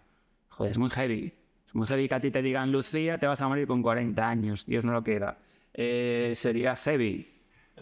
joder, 0.50 0.72
es 0.72 0.78
muy 0.78 0.90
heavy. 0.90 1.34
Es 1.68 1.76
muy 1.76 1.88
heavy 1.88 2.08
que 2.08 2.16
a 2.16 2.20
ti 2.20 2.32
te 2.32 2.42
digan, 2.42 2.72
Lucía, 2.72 3.18
te 3.18 3.28
vas 3.28 3.42
a 3.42 3.48
morir 3.48 3.68
con 3.68 3.82
40 3.82 4.28
años, 4.28 4.66
Dios 4.66 4.86
no 4.86 4.92
lo 4.92 5.04
quiera. 5.04 5.38
Eh, 5.74 6.34
sería 6.36 6.76
heavy, 6.76 7.28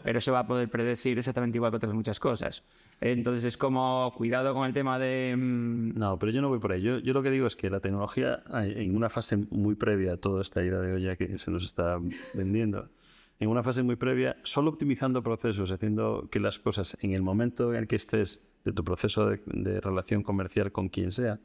pero 0.04 0.22
se 0.22 0.32
va 0.32 0.40
a 0.40 0.48
poder 0.48 0.70
predecir 0.70 1.18
exactamente 1.18 1.58
igual 1.58 1.72
que 1.72 1.78
otras 1.78 1.94
muchas 1.94 2.20
cosas. 2.20 2.64
Entonces 3.00 3.46
es 3.46 3.58
como 3.58 4.12
cuidado 4.16 4.54
con 4.54 4.66
el 4.66 4.74
tema 4.74 4.98
de... 4.98 5.36
Mm, 5.38 5.98
no, 5.98 6.18
pero 6.18 6.32
yo 6.32 6.42
no 6.42 6.50
voy 6.50 6.60
por 6.60 6.72
ahí. 6.72 6.82
Yo, 6.82 7.00
yo, 7.00 7.14
lo 7.14 7.22
que 7.22 7.30
digo 7.30 7.46
es 7.46 7.56
que 7.56 7.70
la 7.70 7.80
tecnología, 7.80 8.44
en 8.54 8.96
una 8.96 9.10
fase 9.10 9.38
muy 9.52 9.76
previa 9.76 10.14
a 10.14 10.18
toda 10.18 10.42
esta 10.42 10.64
idea 10.64 10.80
de 10.80 10.94
olla 10.94 11.16
que 11.16 11.38
se 11.38 11.52
nos 11.52 11.64
está 11.64 12.00
vendiendo, 12.34 12.90
en 13.40 13.50
una 13.50 13.64
fase 13.64 13.84
muy 13.84 13.96
previa, 13.96 14.38
solo 14.44 14.72
optimizando 14.72 15.22
procesos, 15.24 15.72
haciendo 15.72 16.28
que 16.32 16.40
las 16.40 16.60
cosas 16.60 16.98
en 17.02 17.12
el 17.12 17.22
momento 17.22 17.74
en 17.74 17.80
el 17.80 17.88
que 17.88 17.96
estés 17.96 18.48
de 18.66 18.74
tu 18.74 18.84
proceso 18.84 19.28
de, 19.28 19.42
de 19.46 19.80
relación 19.80 20.24
comercial 20.24 20.72
con 20.72 20.90
quien 20.90 21.12
sea, 21.12 21.40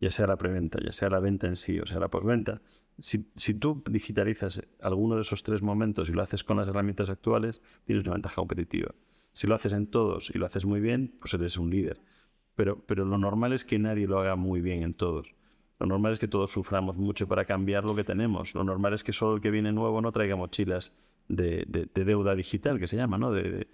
ya 0.00 0.10
sea 0.10 0.26
la 0.26 0.36
preventa, 0.36 0.78
ya 0.84 0.92
sea 0.92 1.10
la 1.10 1.20
venta 1.20 1.46
en 1.46 1.56
sí 1.56 1.78
o 1.78 1.86
sea 1.86 2.00
la 2.00 2.08
postventa, 2.08 2.60
si, 2.98 3.30
si, 3.36 3.54
tú 3.54 3.82
digitalizas 3.88 4.62
alguno 4.80 5.14
de 5.14 5.22
esos 5.22 5.42
tres 5.42 5.62
momentos 5.62 6.08
y 6.08 6.12
lo 6.12 6.22
haces 6.22 6.44
con 6.44 6.58
las 6.58 6.68
herramientas 6.68 7.08
actuales, 7.08 7.62
tienes 7.84 8.04
una 8.04 8.14
ventaja 8.14 8.36
competitiva. 8.36 8.94
Si 9.32 9.46
lo 9.46 9.54
haces 9.54 9.72
en 9.72 9.86
todos 9.86 10.30
y 10.34 10.38
lo 10.38 10.46
haces 10.46 10.66
muy 10.66 10.80
bien, 10.80 11.14
pues 11.18 11.32
eres 11.34 11.56
un 11.56 11.70
líder. 11.70 12.00
Pero, 12.56 12.84
pero 12.86 13.04
lo 13.04 13.16
normal 13.16 13.52
es 13.52 13.64
que 13.64 13.78
nadie 13.78 14.06
lo 14.06 14.18
haga 14.18 14.36
muy 14.36 14.60
bien 14.60 14.82
en 14.82 14.92
todos. 14.92 15.34
Lo 15.78 15.86
normal 15.86 16.12
es 16.12 16.18
que 16.18 16.28
todos 16.28 16.50
suframos 16.50 16.96
mucho 16.96 17.26
para 17.26 17.46
cambiar 17.46 17.84
lo 17.84 17.94
que 17.94 18.04
tenemos. 18.04 18.54
Lo 18.54 18.64
normal 18.64 18.92
es 18.92 19.02
que 19.02 19.14
solo 19.14 19.36
el 19.36 19.40
que 19.40 19.50
viene 19.50 19.72
nuevo 19.72 20.02
no 20.02 20.12
traiga 20.12 20.36
mochilas 20.36 20.92
de, 21.30 21.64
de, 21.66 21.88
de 21.92 22.04
deuda 22.04 22.34
digital, 22.34 22.78
que 22.78 22.86
se 22.86 22.96
llama, 22.96 23.18
¿no? 23.18 23.32
De, 23.32 23.66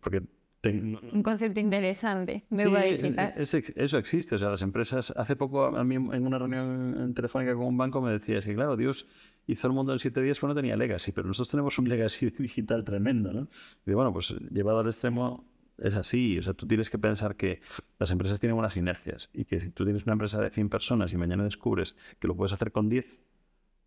porque 0.00 0.22
un 0.64 1.22
concepto 1.22 1.60
interesante, 1.60 2.44
deuda 2.50 2.82
sí, 2.82 2.96
digital. 2.96 3.34
eso 3.36 3.98
existe. 3.98 4.34
O 4.34 4.38
sea, 4.38 4.50
las 4.50 4.62
empresas. 4.62 5.12
Hace 5.16 5.36
poco, 5.36 5.64
a 5.64 5.84
mí 5.84 5.94
en 5.94 6.26
una 6.26 6.38
reunión 6.38 7.12
telefónica 7.14 7.54
con 7.54 7.66
un 7.66 7.76
banco 7.76 8.00
me 8.00 8.12
decía: 8.12 8.38
es 8.38 8.44
que, 8.44 8.54
claro, 8.54 8.76
Dios 8.76 9.06
hizo 9.46 9.66
el 9.66 9.72
mundo 9.72 9.92
en 9.92 9.98
siete 9.98 10.20
días, 10.22 10.38
pero 10.38 10.48
no 10.48 10.54
tenía 10.54 10.76
legacy. 10.76 11.12
Pero 11.12 11.26
nosotros 11.28 11.50
tenemos 11.50 11.78
un 11.78 11.88
legacy 11.88 12.30
digital 12.38 12.84
tremendo, 12.84 13.32
¿no? 13.32 13.48
Y 13.86 13.92
bueno, 13.92 14.12
pues 14.12 14.34
llevado 14.50 14.80
al 14.80 14.86
extremo, 14.86 15.44
es 15.78 15.94
así. 15.94 16.38
O 16.38 16.42
sea, 16.42 16.54
tú 16.54 16.66
tienes 16.66 16.90
que 16.90 16.98
pensar 16.98 17.36
que 17.36 17.60
las 17.98 18.10
empresas 18.10 18.40
tienen 18.40 18.56
unas 18.58 18.76
inercias 18.76 19.30
y 19.32 19.44
que 19.44 19.60
si 19.60 19.70
tú 19.70 19.84
tienes 19.84 20.04
una 20.04 20.14
empresa 20.14 20.40
de 20.40 20.50
100 20.50 20.68
personas 20.68 21.12
y 21.12 21.16
mañana 21.16 21.44
descubres 21.44 21.94
que 22.18 22.28
lo 22.28 22.34
puedes 22.34 22.52
hacer 22.52 22.72
con 22.72 22.88
10, 22.88 23.20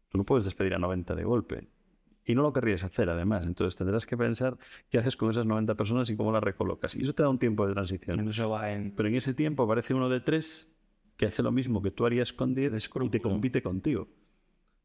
tú 0.09 0.17
no 0.17 0.23
puedes 0.23 0.45
despedir 0.45 0.73
a 0.75 0.79
90 0.79 1.15
de 1.15 1.23
golpe. 1.23 1.67
Y 2.29 2.35
no 2.35 2.43
lo 2.43 2.53
querrías 2.53 2.83
hacer, 2.83 3.09
además. 3.09 3.43
Entonces 3.43 3.75
tendrás 3.75 4.05
que 4.05 4.15
pensar 4.15 4.55
qué 4.87 4.99
haces 4.99 5.17
con 5.17 5.31
esas 5.31 5.47
90 5.47 5.73
personas 5.73 6.11
y 6.11 6.15
cómo 6.15 6.31
las 6.31 6.43
recolocas. 6.43 6.95
Y 6.95 7.01
eso 7.01 7.15
te 7.15 7.23
da 7.23 7.29
un 7.29 7.39
tiempo 7.39 7.65
de 7.65 7.73
transición. 7.73 8.29
Eso 8.29 8.51
va 8.51 8.71
en... 8.71 8.91
Pero 8.91 9.09
en 9.09 9.15
ese 9.15 9.33
tiempo 9.33 9.63
aparece 9.63 9.95
uno 9.95 10.09
de 10.09 10.19
tres 10.19 10.71
que 11.17 11.25
hace 11.25 11.41
lo 11.41 11.51
mismo 11.51 11.81
que 11.81 11.89
tú 11.89 12.05
harías 12.05 12.31
con 12.31 12.53
10 12.53 12.87
y 13.01 13.09
te 13.09 13.19
compite 13.19 13.63
contigo. 13.63 14.09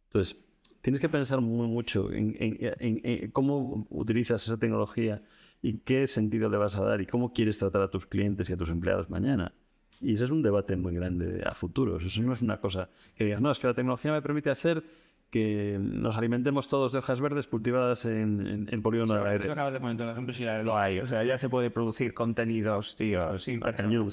Entonces, 0.07 0.43
tienes 0.81 1.03
que 1.03 1.11
pensar 1.11 1.43
muy 1.43 1.67
mucho 1.67 2.11
en, 2.11 2.35
en, 2.39 2.57
en, 2.79 3.01
en, 3.05 3.31
cómo 3.31 3.87
utilizas 3.91 4.43
esa 4.43 4.57
tecnología 4.57 5.23
y 5.61 5.81
qué 5.81 6.09
sentido 6.09 6.49
le 6.49 6.57
vas 6.57 6.79
a 6.79 6.85
dar 6.85 7.03
y 7.03 7.07
cómo 7.07 7.35
quieres 7.35 7.59
tratar 7.59 7.83
a 7.83 7.91
tus 7.91 8.07
clientes 8.07 8.49
y 8.49 8.55
a 8.55 8.57
tus 8.57 8.71
empleados 8.71 9.11
mañana. 9.11 9.53
Y 10.01 10.15
ese 10.15 10.25
es 10.25 10.31
un 10.31 10.43
debate 10.43 10.77
muy 10.77 10.95
grande 10.95 11.43
a 11.45 11.55
futuros. 11.55 12.03
Eso 12.05 12.23
no 12.23 12.33
es 12.33 12.41
una 12.41 12.59
cosa 12.59 12.89
que 13.15 13.25
digas, 13.25 13.43
no, 13.43 13.51
es 13.51 13.59
que 13.59 13.67
la 13.67 13.75
tecnología 13.75 14.13
me 14.13 14.23
permite 14.23 14.49
hacer 14.49 14.83
que 15.31 15.79
nos 15.81 16.17
alimentemos 16.17 16.69
todos 16.69 16.93
de 16.93 16.99
hojas 16.99 17.21
verdes 17.21 17.47
cultivadas 17.47 18.05
en, 18.05 18.47
en, 18.47 18.69
en 18.71 18.83
polígono 18.83 19.15
de 19.15 19.29
aire. 19.29 19.51
acabas 19.51 19.73
de 19.73 19.81
comentar, 19.81 20.09
ejemplo, 20.09 20.33
si 20.33 20.45
lo 20.45 20.77
hay. 20.77 21.01
O 21.01 21.07
sea, 21.07 21.25
ya 21.25 21.39
se 21.39 21.49
puede 21.49 21.71
producir 21.71 22.15
contenidos, 22.15 22.95
tío, 22.97 23.39
sin 23.39 23.61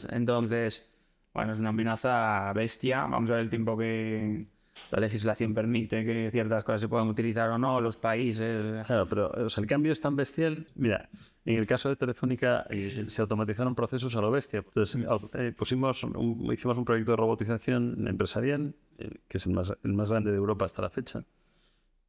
Entonces, 0.10 0.90
bueno, 1.34 1.54
es 1.54 1.60
una 1.60 1.70
amenaza 1.70 2.52
bestia. 2.54 3.02
Vamos 3.06 3.30
a 3.30 3.34
ver 3.34 3.44
el 3.44 3.50
tiempo 3.50 3.78
que 3.78 4.48
la 4.92 5.00
legislación 5.00 5.54
permite 5.54 6.04
que 6.04 6.30
ciertas 6.32 6.64
cosas 6.64 6.82
se 6.82 6.88
puedan 6.88 7.08
utilizar 7.08 7.50
o 7.50 7.58
no, 7.58 7.80
los 7.80 7.98
países. 7.98 8.86
Claro, 8.86 9.08
pero 9.08 9.30
o 9.30 9.50
sea, 9.50 9.62
el 9.62 9.68
cambio 9.68 9.92
es 9.92 10.02
tan 10.02 10.16
bestial. 10.16 10.68
Mira, 10.76 11.10
en 11.46 11.58
el 11.58 11.66
caso 11.66 11.90
de 11.90 11.96
Telefónica 11.96 12.66
eh, 12.70 13.06
se 13.08 13.22
automatizaron 13.22 13.76
procesos 13.76 14.16
a 14.16 14.22
lo 14.22 14.32
bestia. 14.32 14.60
Entonces, 14.60 15.06
eh, 15.34 15.54
pusimos 15.58 16.04
un, 16.04 16.52
hicimos 16.52 16.78
un 16.78 16.86
proyecto 16.86 17.12
de 17.12 17.18
robotización 17.18 18.08
empresarial, 18.08 18.76
eh, 18.98 19.10
que 19.28 19.38
es 19.38 19.46
el 19.46 19.54
más, 19.54 19.74
el 19.84 19.94
más 19.94 20.10
grande 20.12 20.32
de 20.32 20.38
Europa 20.38 20.66
hasta 20.66 20.82
la 20.82 20.90
fecha. 20.90 21.24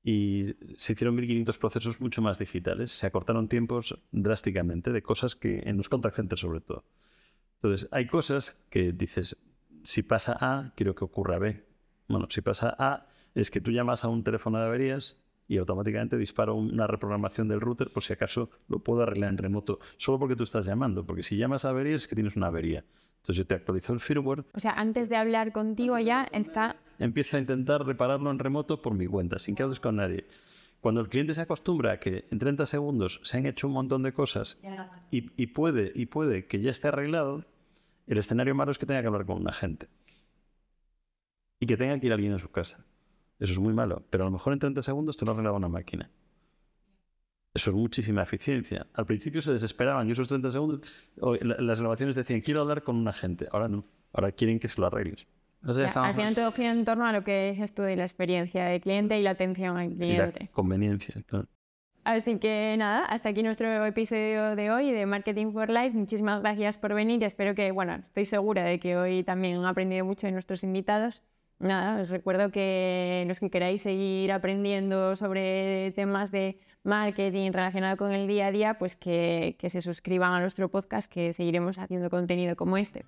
Y 0.04 0.56
se 0.76 0.94
hicieron 0.94 1.16
1.500 1.16 1.58
procesos 1.58 2.00
mucho 2.00 2.22
más 2.22 2.38
digitales. 2.38 2.90
Se 2.90 3.06
acortaron 3.06 3.48
tiempos 3.48 3.96
drásticamente 4.10 4.90
de 4.90 5.02
cosas 5.02 5.36
que 5.36 5.60
en 5.64 5.76
los 5.76 5.88
contact 5.88 6.16
centers 6.16 6.40
sobre 6.40 6.60
todo. 6.60 6.84
Entonces, 7.62 7.88
hay 7.92 8.06
cosas 8.06 8.56
que 8.70 8.92
dices, 8.92 9.40
si 9.84 10.02
pasa 10.02 10.36
A, 10.40 10.72
quiero 10.74 10.96
que 10.96 11.04
ocurra 11.04 11.38
B 11.38 11.71
bueno, 12.12 12.26
si 12.30 12.42
pasa 12.42 12.74
A, 12.78 13.06
es 13.34 13.50
que 13.50 13.60
tú 13.60 13.70
llamas 13.70 14.04
a 14.04 14.08
un 14.08 14.22
teléfono 14.22 14.58
de 14.58 14.66
averías 14.66 15.16
y 15.48 15.56
automáticamente 15.56 16.16
dispara 16.16 16.52
una 16.52 16.86
reprogramación 16.86 17.48
del 17.48 17.60
router 17.60 17.90
por 17.90 18.02
si 18.02 18.12
acaso 18.12 18.50
lo 18.68 18.78
puedo 18.78 19.02
arreglar 19.02 19.30
en 19.30 19.38
remoto, 19.38 19.80
solo 19.96 20.18
porque 20.18 20.36
tú 20.36 20.44
estás 20.44 20.66
llamando, 20.66 21.04
porque 21.04 21.22
si 21.22 21.36
llamas 21.36 21.64
a 21.64 21.70
averías 21.70 22.02
es 22.02 22.08
que 22.08 22.14
tienes 22.14 22.36
una 22.36 22.48
avería. 22.48 22.84
Entonces 23.16 23.36
yo 23.36 23.46
te 23.46 23.54
actualizo 23.54 23.92
el 23.92 24.00
firmware. 24.00 24.44
O 24.52 24.60
sea, 24.60 24.72
antes 24.72 25.08
de 25.08 25.16
hablar 25.16 25.52
contigo 25.52 25.98
ya 25.98 26.24
está... 26.32 26.76
Empieza 26.98 27.36
a 27.36 27.40
intentar 27.40 27.84
repararlo 27.86 28.30
en 28.30 28.38
remoto 28.38 28.82
por 28.82 28.94
mi 28.94 29.06
cuenta, 29.06 29.38
sin 29.38 29.54
que 29.54 29.62
hables 29.62 29.80
con 29.80 29.96
nadie. 29.96 30.26
Cuando 30.80 31.00
el 31.00 31.08
cliente 31.08 31.34
se 31.34 31.40
acostumbra 31.40 31.92
a 31.92 32.00
que 32.00 32.26
en 32.30 32.38
30 32.38 32.66
segundos 32.66 33.20
se 33.22 33.38
han 33.38 33.46
hecho 33.46 33.68
un 33.68 33.74
montón 33.74 34.02
de 34.02 34.12
cosas 34.12 34.58
y, 35.10 35.30
y 35.36 35.46
puede, 35.46 35.92
y 35.94 36.06
puede 36.06 36.46
que 36.46 36.60
ya 36.60 36.70
esté 36.70 36.88
arreglado, 36.88 37.44
el 38.06 38.18
escenario 38.18 38.54
malo 38.54 38.72
es 38.72 38.78
que 38.78 38.86
tenga 38.86 39.00
que 39.00 39.06
hablar 39.06 39.24
con 39.24 39.36
un 39.36 39.48
agente 39.48 39.88
y 41.62 41.66
que 41.66 41.76
tenga 41.76 41.96
que 42.00 42.08
ir 42.08 42.12
alguien 42.12 42.32
a 42.32 42.40
su 42.40 42.50
casa. 42.50 42.84
Eso 43.38 43.52
es 43.52 43.58
muy 43.60 43.72
malo, 43.72 44.02
pero 44.10 44.24
a 44.24 44.26
lo 44.26 44.32
mejor 44.32 44.52
en 44.52 44.58
30 44.58 44.82
segundos 44.82 45.16
te 45.16 45.24
lo 45.24 45.30
arreglaba 45.30 45.58
una 45.58 45.68
máquina. 45.68 46.10
Eso 47.54 47.70
es 47.70 47.76
muchísima 47.76 48.24
eficiencia. 48.24 48.88
Al 48.94 49.06
principio 49.06 49.40
se 49.40 49.52
desesperaban 49.52 50.08
y 50.08 50.10
esos 50.10 50.26
30 50.26 50.50
segundos, 50.50 50.80
las 51.40 51.78
grabaciones 51.78 52.16
decían, 52.16 52.40
quiero 52.40 52.62
hablar 52.62 52.82
con 52.82 52.96
un 52.96 53.06
agente. 53.06 53.46
Ahora 53.52 53.68
no, 53.68 53.84
ahora 54.12 54.32
quieren 54.32 54.58
que 54.58 54.66
se 54.66 54.80
lo 54.80 54.88
arregles. 54.88 55.28
O 55.64 55.72
sea, 55.72 55.86
al 55.86 56.16
final 56.16 56.34
todo 56.34 56.50
gira 56.50 56.72
en 56.72 56.84
torno 56.84 57.06
a 57.06 57.12
lo 57.12 57.22
que 57.22 57.50
es 57.50 57.60
esto 57.60 57.82
de 57.82 57.94
la 57.94 58.02
experiencia 58.02 58.64
del 58.64 58.80
cliente 58.80 59.16
y 59.20 59.22
la 59.22 59.30
atención 59.30 59.76
al 59.76 59.90
cliente. 59.90 60.40
Y 60.42 60.46
la 60.46 60.50
conveniencia, 60.50 61.14
claro. 61.28 61.46
Así 62.02 62.40
que 62.40 62.74
nada, 62.76 63.04
hasta 63.04 63.28
aquí 63.28 63.44
nuestro 63.44 63.86
episodio 63.86 64.56
de 64.56 64.72
hoy 64.72 64.90
de 64.90 65.06
Marketing 65.06 65.52
for 65.52 65.70
Life. 65.70 65.92
Muchísimas 65.96 66.40
gracias 66.40 66.76
por 66.76 66.92
venir. 66.92 67.22
Espero 67.22 67.54
que, 67.54 67.70
bueno, 67.70 67.94
estoy 67.94 68.24
segura 68.24 68.64
de 68.64 68.80
que 68.80 68.96
hoy 68.96 69.22
también 69.22 69.58
han 69.58 69.66
aprendido 69.66 70.04
mucho 70.04 70.26
de 70.26 70.32
nuestros 70.32 70.64
invitados 70.64 71.22
nada, 71.62 72.02
os 72.02 72.10
recuerdo 72.10 72.50
que 72.50 73.24
los 73.26 73.40
que 73.40 73.50
queráis 73.50 73.82
seguir 73.82 74.32
aprendiendo 74.32 75.16
sobre 75.16 75.92
temas 75.92 76.30
de 76.30 76.58
marketing 76.84 77.52
relacionado 77.52 77.96
con 77.96 78.12
el 78.12 78.26
día 78.26 78.48
a 78.48 78.50
día, 78.50 78.78
pues 78.78 78.96
que, 78.96 79.56
que 79.58 79.70
se 79.70 79.80
suscriban 79.80 80.32
a 80.32 80.40
nuestro 80.40 80.68
podcast, 80.68 81.10
que 81.10 81.32
seguiremos 81.32 81.78
haciendo 81.78 82.10
contenido 82.10 82.56
como 82.56 82.76
este. 82.76 83.04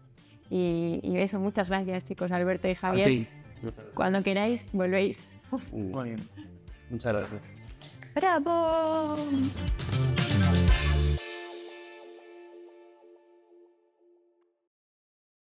Y, 0.51 1.01
y 1.03 1.19
eso, 1.19 1.41
muchas 1.41 1.69
gracias 1.69 2.05
chicos, 2.05 2.31
Alberto 2.31 2.69
y 2.69 2.75
Javier. 2.75 3.27
Cuando 3.95 4.23
queráis, 4.23 4.67
volvéis. 4.73 5.27
Muy 5.73 6.11
bien. 6.11 6.21
Muchas 6.91 7.13
gracias. 7.13 7.43
¡Bravo! 8.15 9.17